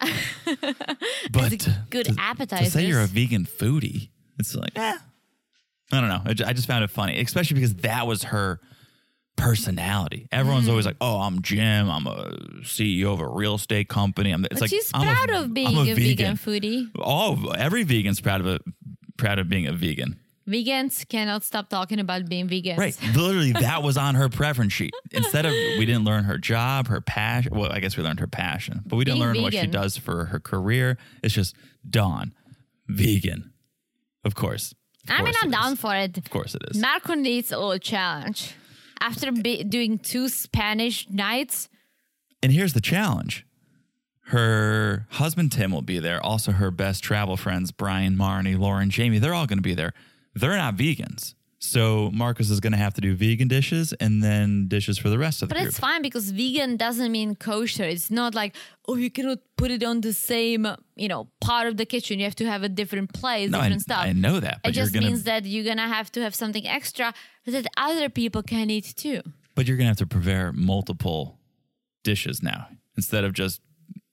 [1.30, 4.96] but to- good to, to say you're a vegan foodie, it's like, eh,
[5.92, 6.20] I don't know.
[6.24, 8.60] I ju- I just found it funny, especially because that was her
[9.36, 10.28] personality.
[10.32, 11.88] Everyone's always like, "Oh, I'm Jim.
[11.90, 12.30] I'm a
[12.62, 14.44] CEO of a real estate company." I'm.
[14.44, 16.36] It's But like she's I'm proud a, of being I'm a, vegan.
[16.36, 16.90] foodie.
[16.98, 18.62] Oh, every vegan's proud of it.
[19.16, 20.18] Proud of being a vegan.
[20.48, 22.78] Vegans cannot stop talking about being vegans.
[22.78, 22.96] Right.
[23.14, 24.94] Literally, that was on her preference sheet.
[25.10, 27.52] Instead of, we didn't learn her job, her passion.
[27.56, 29.96] Well, I guess we learned her passion, but we didn't Being learn what she does
[29.96, 30.98] for her career.
[31.22, 31.56] It's just
[31.88, 32.32] Dawn,
[32.88, 33.52] vegan.
[34.24, 34.72] Of course.
[35.08, 36.16] Of I mean, I'm down for it.
[36.16, 36.80] Of course it is.
[36.80, 38.54] Marco needs a little challenge.
[39.00, 41.68] After be- doing two Spanish nights,
[42.42, 43.44] And here's the challenge.
[44.30, 46.20] Her husband Tim will be there.
[46.24, 49.92] Also, her best travel friends, Brian, Marnie, Lauren, Jamie, they're all going to be there.
[50.40, 51.34] They're not vegans.
[51.58, 55.18] So Marcos is going to have to do vegan dishes and then dishes for the
[55.18, 55.68] rest of the but group.
[55.70, 57.82] it's fine because vegan doesn't mean kosher.
[57.84, 58.54] It's not like,
[58.86, 62.18] oh, you cannot put it on the same, you know, part of the kitchen.
[62.18, 64.02] You have to have a different place, No, I, different stuff.
[64.04, 66.66] I know that, but it just gonna, means that you're gonna have to have something
[66.68, 67.12] extra
[67.46, 69.22] that other people can eat too.
[69.56, 71.38] but you're gonna have to prepare multiple
[72.04, 73.60] dishes now instead of just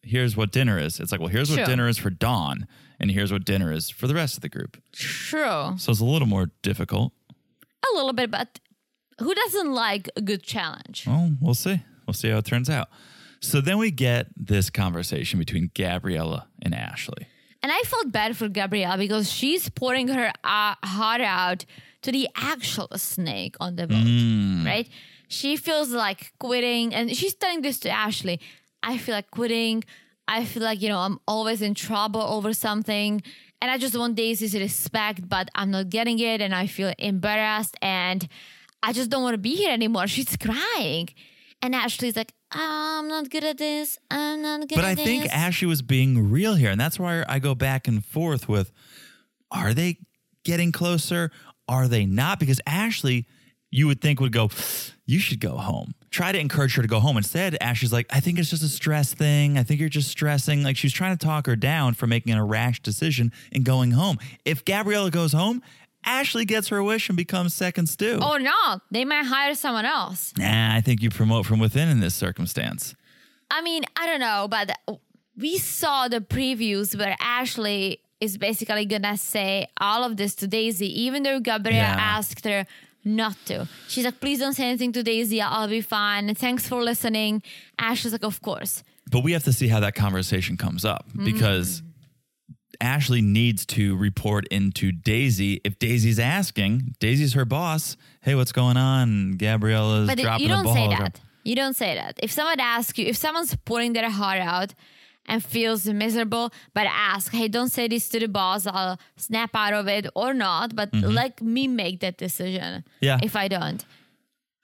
[0.02, 1.00] here's what dinner is.
[1.00, 2.68] It's like, well, here's what dinner is for Dawn,
[3.04, 4.78] and here's what dinner is for the rest of the group.
[4.94, 7.12] True, So it's a little more difficult.
[7.92, 8.60] a little bit, but
[9.20, 11.04] who doesn't like a good challenge?
[11.06, 11.82] Well, we'll see.
[12.08, 12.88] We'll see how it turns out.
[13.42, 17.28] So then we get this conversation between Gabriela and Ashley.
[17.62, 21.66] And I felt bad for Gabriela because she's pouring her uh, heart out
[22.04, 24.88] to the actual snake on the boat, right?
[25.28, 28.40] She feels like quitting, and she's telling this to Ashley.
[28.82, 29.84] I feel like quitting.
[30.28, 33.22] I feel like, you know, I'm always in trouble over something.
[33.62, 36.42] And I just want Daisy's respect, but I'm not getting it.
[36.42, 37.78] And I feel embarrassed.
[37.82, 38.28] And
[38.82, 40.08] I just don't want to be here anymore.
[40.16, 41.10] She's crying.
[41.62, 43.98] And Ashley's like, I'm not good at this.
[44.12, 44.78] I'm not good at this.
[44.78, 45.06] But I this.
[45.06, 46.70] think Ashley was being real here.
[46.70, 48.72] And that's why I go back and forth with
[49.50, 50.00] are they
[50.44, 51.32] getting closer?
[51.68, 52.40] Are they not?
[52.40, 53.28] Because Ashley,
[53.72, 54.50] you would think would go,
[55.06, 55.94] you should go home.
[56.14, 57.18] Try to encourage her to go home.
[57.18, 59.58] Instead, Ashley's like, I think it's just a stress thing.
[59.58, 60.62] I think you're just stressing.
[60.64, 64.20] Like she's trying to talk her down for making a rash decision and going home.
[64.46, 65.64] If Gabriela goes home,
[66.06, 68.20] Ashley gets her wish and becomes second stew.
[68.22, 70.34] Oh no, They might hire someone else.
[70.38, 72.94] Nah, I think you promote from within in this circumstance.
[73.50, 74.78] I mean, I don't know, but
[75.36, 81.02] we saw the previews where Ashley is basically gonna say all of this to Daisy,
[81.04, 81.98] even though Gabrielle Yeah.
[82.18, 82.68] asked her
[83.06, 83.68] not to.
[83.88, 86.34] She's like, please don't say anything to Daisy, I'll be fine.
[86.36, 87.44] Thanks for listening.
[87.78, 88.84] Ashley's like, of course.
[89.12, 91.26] But we have to see how that conversation comes up mm-hmm.
[91.26, 91.84] because
[92.82, 95.62] Ashley needs to report into Daisy.
[95.64, 97.98] If Daisy's asking, Daisy's her boss.
[98.22, 99.34] Hey, what's going on?
[99.34, 101.20] Gabriela's But dropping you don't say that.
[101.44, 102.20] You don't say that.
[102.24, 104.74] If someone asks you, if someone's pouring their heart out
[105.26, 109.74] and feels miserable, but ask, hey, don't say this to the boss, I'll snap out
[109.74, 112.82] of it or not, but let me make that decision.
[112.82, 113.06] Mm-hmm.
[113.06, 113.20] Yeah.
[113.24, 113.86] If I don't.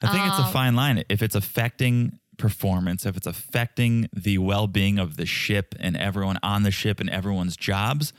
[0.01, 1.03] I think it's a fine line.
[1.10, 6.39] If it's affecting performance, if it's affecting the well being of the ship and everyone
[6.41, 8.14] on the ship and everyone's jobs,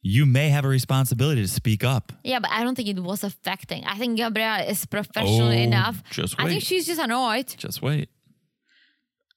[0.00, 2.12] you may have a responsibility to speak up.
[2.22, 3.84] Yeah, but I don't think it was affecting.
[3.84, 6.02] I think Gabrielle is professional Oh, enough.
[6.10, 6.44] just wait.
[6.44, 7.48] I think she's just annoyed.
[7.56, 8.08] Just wait.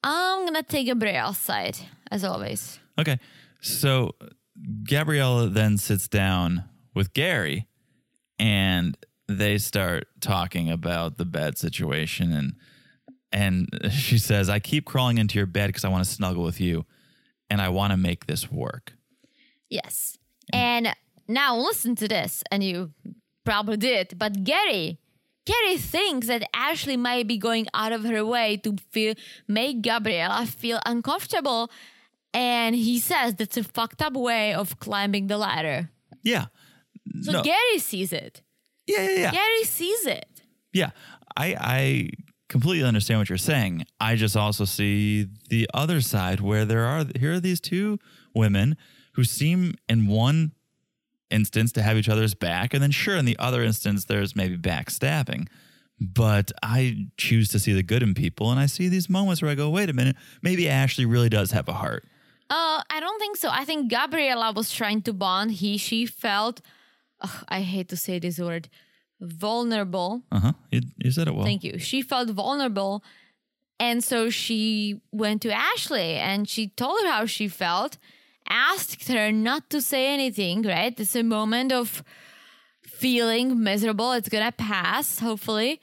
[0.04, 1.78] I'm gonna take Gabrielle's side,
[2.10, 2.80] as always.
[3.00, 3.20] Okay.
[3.62, 4.16] So
[4.84, 7.68] Gabriela then sits down with Gary
[8.40, 8.98] and
[9.28, 12.54] they start talking about the bed situation and
[13.32, 16.60] and she says, I keep crawling into your bed because I want to snuggle with
[16.60, 16.86] you
[17.50, 18.94] and I want to make this work.
[19.70, 20.18] Yes.
[20.52, 20.94] And
[21.28, 22.92] now listen to this, and you
[23.46, 25.00] probably did, but Gary,
[25.46, 29.16] Gary thinks that Ashley might be going out of her way to feel
[29.48, 31.72] make Gabriela feel uncomfortable.
[32.34, 35.90] And he says that's a fucked up way of climbing the ladder.
[36.24, 36.46] Yeah.
[37.22, 37.44] So No.
[37.44, 38.42] Gary sees it.
[38.88, 39.32] Yeah, yeah, yeah.
[39.32, 40.28] Gary sees it.
[40.74, 40.92] Yeah,
[41.36, 42.10] I I
[42.48, 43.86] completely understand what you're saying.
[44.00, 47.98] I just also see the other side where there are here are these two
[48.36, 48.78] women
[49.14, 50.54] who seem in one
[51.32, 54.58] instance to have each other's back, and then sure in the other instance there's maybe
[54.58, 55.48] backstabbing.
[56.00, 59.52] But I choose to see the good in people, and I see these moments where
[59.52, 62.06] I go, wait a minute, maybe Ashley really does have a heart.
[62.50, 63.50] Uh, I don't think so.
[63.52, 65.52] I think Gabriela was trying to bond.
[65.52, 66.60] He, she felt,
[67.22, 68.68] ugh, I hate to say this word,
[69.20, 70.24] vulnerable.
[70.32, 70.54] Uh huh.
[70.72, 71.46] You, you said it well.
[71.46, 71.78] Thank you.
[71.78, 73.04] She felt vulnerable.
[73.80, 77.98] And so she went to Ashley and she told her how she felt,
[78.50, 80.98] asked her not to say anything, right?
[81.00, 82.04] It's a moment of
[82.82, 84.12] feeling miserable.
[84.14, 85.82] It's to pass, hopefully.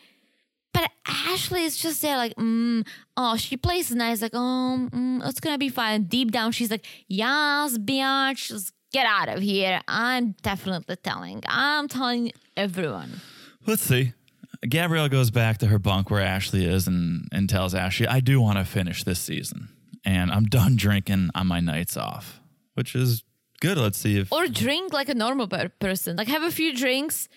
[0.73, 2.87] But Ashley is just there, like, mm,
[3.17, 6.05] oh, she plays nice, like, oh, mm, it's gonna be fine.
[6.05, 9.81] Deep down, she's like, yes, biatch, just get out of here.
[9.89, 11.43] I'm definitely telling.
[11.47, 13.21] I'm telling everyone.
[13.67, 14.13] Let's see.
[14.69, 18.41] Gabrielle goes back to her bunk where Ashley is and, and tells Ashley, I do
[18.41, 19.69] want to finish this season.
[20.05, 22.38] And I'm done drinking on my nights off,
[22.79, 23.25] which is
[23.61, 23.77] good.
[23.77, 24.33] Let's see if.
[24.33, 26.17] Or drink like a normal per- person.
[26.17, 27.29] Like have a few drinks,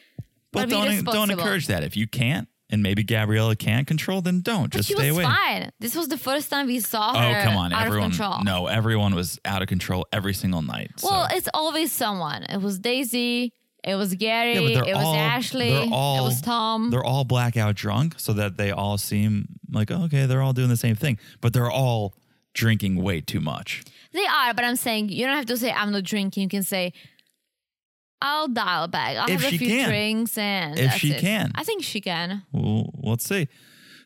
[0.53, 1.83] but but, don't, don't encourage that.
[1.83, 4.71] If you can't, and maybe Gabriela can't control, then don't.
[4.71, 5.23] But Just stay was away.
[5.25, 5.71] fine.
[5.79, 7.39] This was the first time we saw oh, her.
[7.39, 7.73] Oh, come on.
[7.73, 8.11] out Everyone.
[8.11, 8.43] of control.
[8.43, 10.91] No, everyone was out of control every single night.
[11.03, 11.35] Well, so.
[11.35, 12.43] it's always someone.
[12.43, 13.53] It was Daisy.
[13.83, 14.73] It was Gary.
[14.73, 15.73] Yeah, it was Ashley.
[15.91, 16.91] all- it was Tom.
[16.91, 20.69] They're all blackout drunk so that they all seem like, oh, okay, they're all doing
[20.69, 21.17] the same thing.
[21.41, 22.13] But they're all
[22.53, 23.83] drinking way too much.
[24.13, 26.43] They are, but I'm saying you don't have to say I'm not drinking.
[26.43, 26.93] You can say
[28.21, 29.17] I'll dial back.
[29.17, 29.87] I'll If have she a few can.
[29.89, 31.21] drinks and If she it.
[31.21, 31.51] can.
[31.55, 32.43] I think she can.
[32.51, 33.47] Well, let's see.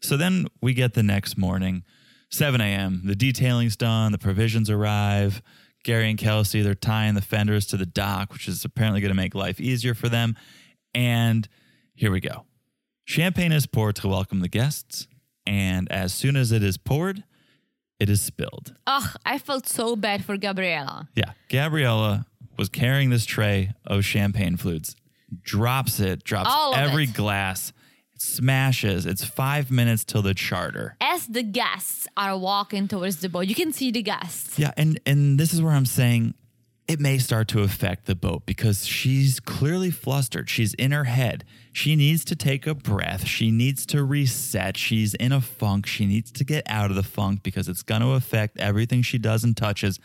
[0.02, 1.84] So then we get the next morning,
[2.30, 3.02] 7 a.m.
[3.06, 4.12] The detailing's done.
[4.12, 5.42] The provisions arrive.
[5.84, 9.16] Gary and Kelsey, they're tying the fenders to the dock, which is apparently going to
[9.16, 10.36] make life easier for them.
[10.94, 11.48] And
[11.94, 12.46] here we go.
[13.06, 15.08] Champagne is poured to welcome the guests.
[15.46, 17.24] And as soon as it is poured,
[18.00, 18.76] it is spilled.
[18.88, 21.08] Ugh, I felt so bad for Gabriela.
[21.16, 21.32] Yeah.
[21.50, 22.26] Gabriela
[22.58, 24.96] was carrying this tray of champagne flutes,
[25.42, 27.14] drops it, drops All of every it.
[27.14, 27.74] glass,
[28.18, 29.06] smashes.
[29.06, 30.96] It's five minutes till the charter.
[31.02, 34.58] As the guests are walking towards the boat, you can see the guests.
[34.60, 36.34] Yeah, and and this is where I'm saying
[36.88, 40.50] it may start to affect the boat because she's clearly flustered.
[40.50, 41.44] She's in her head.
[41.74, 43.26] She needs to take a breath.
[43.26, 44.78] She needs to reset.
[44.78, 45.88] She's in a funk.
[45.88, 49.18] She needs to get out of the funk because it's going to affect everything she
[49.18, 50.00] does and touches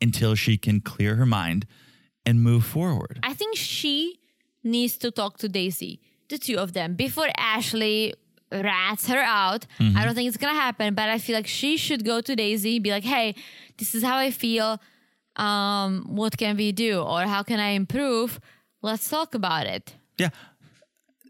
[0.00, 1.66] until she can clear her mind
[2.26, 3.20] and move forward.
[3.22, 4.18] I think she
[4.64, 8.14] needs to talk to Daisy, the two of them, before Ashley
[8.50, 9.66] rats her out.
[9.78, 9.96] Mm-hmm.
[9.96, 12.76] I don't think it's gonna happen, but I feel like she should go to Daisy,
[12.76, 13.34] and be like, "Hey,
[13.78, 14.80] this is how I feel.
[15.36, 18.40] Um, what can we do, or how can I improve?
[18.82, 20.30] Let's talk about it." Yeah.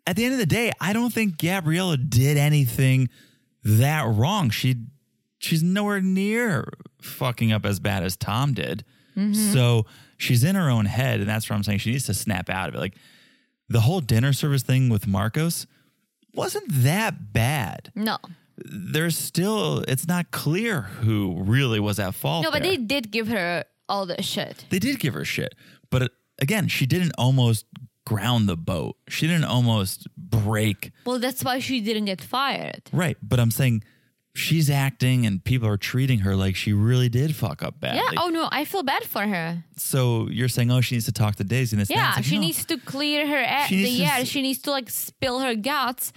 [0.06, 3.08] At the end of the day, I don't think Gabriela did anything
[3.62, 4.50] that wrong.
[4.50, 4.76] She
[5.38, 6.68] she's nowhere near
[7.00, 8.84] fucking up as bad as Tom did.
[9.32, 9.86] So
[10.16, 11.78] she's in her own head, and that's what I'm saying.
[11.78, 12.78] She needs to snap out of it.
[12.78, 12.96] Like
[13.68, 15.66] the whole dinner service thing with Marcos
[16.34, 17.92] wasn't that bad.
[17.94, 18.18] No,
[18.56, 22.42] There's still it's not clear who really was at fault.
[22.44, 22.72] no, but there.
[22.72, 24.64] they did give her all the shit.
[24.70, 25.54] They did give her shit.
[25.90, 26.08] But uh,
[26.40, 27.66] again, she didn't almost
[28.06, 28.96] ground the boat.
[29.08, 30.92] She didn't almost break.
[31.06, 32.82] Well, that's why she didn't get fired.
[32.92, 33.16] Right.
[33.22, 33.82] But I'm saying
[34.34, 38.00] she's acting and people are treating her like she really did fuck up badly.
[38.12, 38.20] Yeah.
[38.22, 39.64] Oh no, I feel bad for her.
[39.76, 41.76] So you're saying, oh, she needs to talk to Daisy.
[41.76, 42.40] And it's Yeah, like, she no.
[42.40, 44.20] needs to clear her a- She the needs to air.
[44.20, 46.12] s- She needs to like spill her guts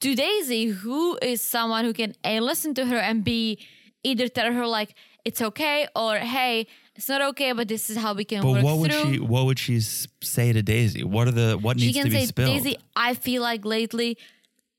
[0.00, 3.58] to Daisy, who is someone who can a listen to her and b
[4.04, 8.14] either tell her like it's okay or hey it's not okay, but this is how
[8.14, 9.12] we can But work what would through.
[9.14, 9.18] she?
[9.20, 11.04] What would she say to Daisy?
[11.04, 11.58] What are the?
[11.60, 12.48] What she needs can to be say, spilled?
[12.62, 14.18] Daisy, I feel like lately,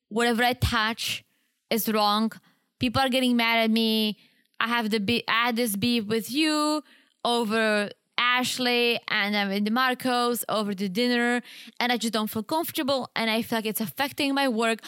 [0.10, 1.24] whatever I touch
[1.70, 2.32] is wrong.
[2.80, 4.18] People are getting mad at me.
[4.60, 6.84] I have the be- I had this beef with you
[7.26, 11.42] over Ashley and I'm with the Marcos over the dinner,
[11.80, 14.80] and I just don't feel comfortable, and I feel like it's affecting my work.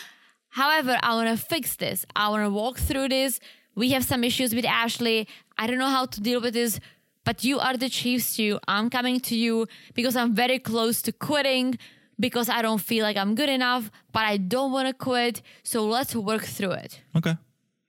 [0.50, 2.06] However, I want to fix this.
[2.16, 3.40] I want to walk through this.
[3.76, 5.28] We have some issues with Ashley.
[5.58, 6.80] I don't know how to deal with this,
[7.26, 8.60] but you are the chief stew.
[8.68, 11.78] I'm coming to you because I'm very close to quitting
[12.20, 15.42] because I don't feel like I'm good enough, but I don't want to quit.
[15.64, 17.02] So let's work through it.
[17.18, 17.36] okay.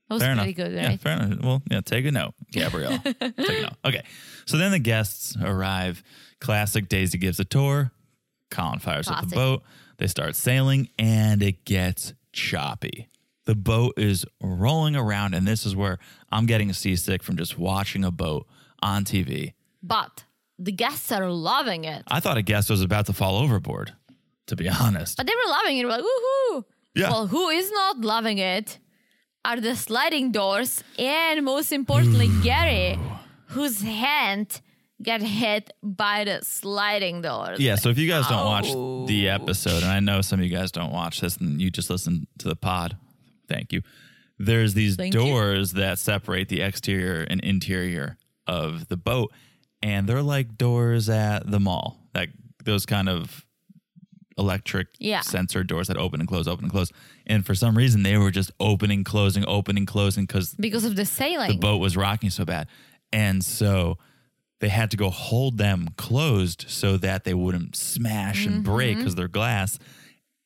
[0.09, 0.57] That was Fair pretty enough.
[0.57, 1.01] good, Yeah, right?
[1.01, 1.41] fair enough.
[1.43, 2.99] Well, yeah, take a note, Gabrielle.
[3.05, 3.72] take a note.
[3.84, 4.03] Okay.
[4.47, 6.03] So then the guests arrive.
[6.41, 7.91] Classic Daisy gives a tour.
[8.51, 9.62] Colin fires up the boat.
[9.99, 13.09] They start sailing and it gets choppy.
[13.47, 15.99] The boat is rolling around, and this is where
[16.30, 18.47] I'm getting seasick from just watching a boat
[18.83, 19.55] on TV.
[19.83, 20.24] But
[20.59, 22.03] the guests are loving it.
[22.09, 23.93] I thought a guest was about to fall overboard,
[24.47, 25.16] to be honest.
[25.16, 25.85] But they were loving it.
[25.85, 26.64] We're like, woohoo.
[26.95, 27.11] Yeah.
[27.11, 28.79] Well, who is not loving it
[29.45, 32.99] are the sliding doors and most importantly, Gary,
[33.49, 34.61] whose hand
[35.03, 37.61] got hit by the sliding doors.
[37.61, 39.07] Yeah, so if you guys don't watch Oh.
[39.07, 41.91] the episode, and I know some of you guys don't watch this and you just
[41.91, 42.97] listen to the pod,
[43.47, 43.83] thank you.
[44.39, 45.20] There's these Thank you.
[45.20, 48.16] doors that separate the exterior and interior
[48.47, 49.32] of the boat,
[49.82, 51.99] and they're like doors at the mall.
[52.14, 52.30] Like
[52.64, 53.44] those kind of
[54.38, 55.20] electric Yeah.
[55.22, 56.92] sensor doors that open and close, open and close.
[57.26, 61.07] And for some reason, they were just opening, closing, opening, closing because Because of the
[61.07, 61.53] sailing.
[61.53, 62.68] the boat was rocking so bad.
[63.12, 63.97] And so
[64.61, 69.01] they had to go hold them closed so that they wouldn't smash and break Mm-hmm.
[69.01, 69.78] because they're glass.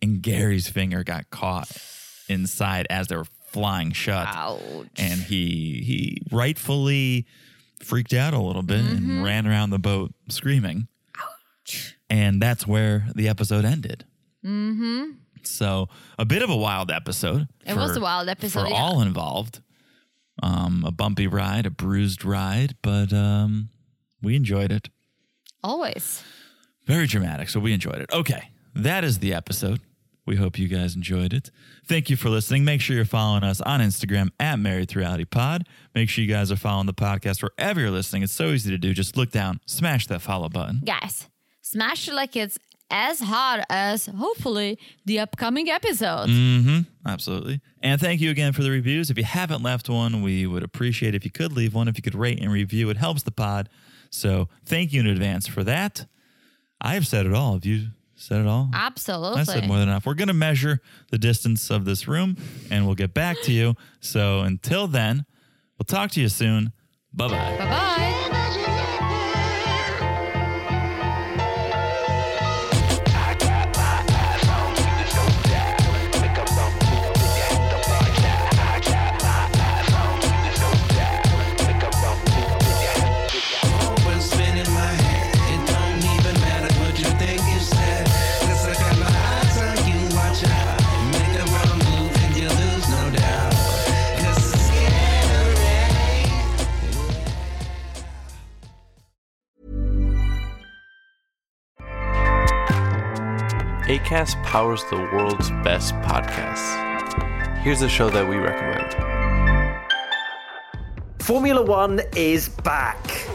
[0.02, 1.70] And Gary's finger got caught
[2.28, 4.28] inside as they were flying shut.
[4.28, 4.86] Ouch.
[4.96, 7.26] And he he rightfully
[7.82, 9.10] freaked out a little bit Mm-hmm.
[9.10, 10.88] and ran around the boat screaming.
[11.18, 11.96] Ouch.
[12.08, 14.04] And that's where the episode ended.
[14.44, 15.12] Mm-hmm.
[15.42, 17.48] So a bit of a wild episode.
[17.66, 18.74] It was a wild episode, for yeah.
[18.76, 19.60] all involved.
[20.42, 23.68] Um, a bumpy ride, a bruised ride, but um,
[24.22, 24.88] we enjoyed it.
[25.62, 26.22] Always.
[26.86, 28.10] Very dramatic, so we enjoyed it.
[28.12, 29.80] Okay, that is the episode.
[30.30, 31.50] We hope you guys enjoyed it.
[31.86, 32.64] Thank you for listening.
[32.64, 35.66] Make sure you're following us on Instagram at Married to Reality Pod.
[35.92, 38.22] Make sure you guys are following the podcast wherever you're listening.
[38.22, 38.94] It's so easy to do.
[38.94, 40.82] Just look down, smash that follow button.
[40.84, 41.28] Guys,
[41.62, 42.60] smash it like it's
[42.92, 46.28] as hot as hopefully the upcoming episode.
[46.28, 46.82] Mm-hmm.
[47.08, 47.60] Absolutely.
[47.82, 49.10] And thank you again for the reviews.
[49.10, 51.88] If you haven't left one, we would appreciate if you could leave one.
[51.88, 53.68] If you could rate and review, it helps the pod.
[54.10, 56.06] So thank you in advance for that.
[56.80, 57.54] I have said it all.
[57.54, 57.88] Have you
[58.20, 58.68] said it all?
[58.72, 59.40] Absolutely.
[59.40, 60.06] I said more than enough.
[60.06, 62.36] We're going to measure the distance of this room
[62.70, 63.74] and we'll get back to you.
[64.00, 65.24] So until then,
[65.78, 66.72] we'll talk to you soon.
[67.12, 67.56] Bye bye.
[67.58, 68.19] Bye bye.
[103.90, 107.58] ACAST powers the world's best podcasts.
[107.58, 108.94] Here's a show that we recommend.
[111.18, 113.29] Formula One is back.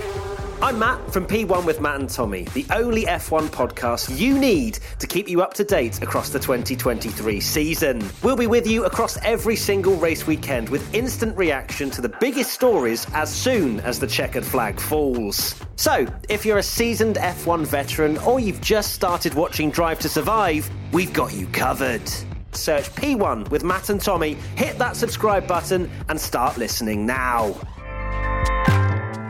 [0.61, 5.05] I'm Matt from P1 with Matt and Tommy, the only F1 podcast you need to
[5.05, 8.01] keep you up to date across the 2023 season.
[8.23, 12.53] We'll be with you across every single race weekend with instant reaction to the biggest
[12.53, 15.55] stories as soon as the checkered flag falls.
[15.75, 20.69] So, if you're a seasoned F1 veteran or you've just started watching Drive to Survive,
[20.93, 22.09] we've got you covered.
[22.53, 27.55] Search P1 with Matt and Tommy, hit that subscribe button, and start listening now.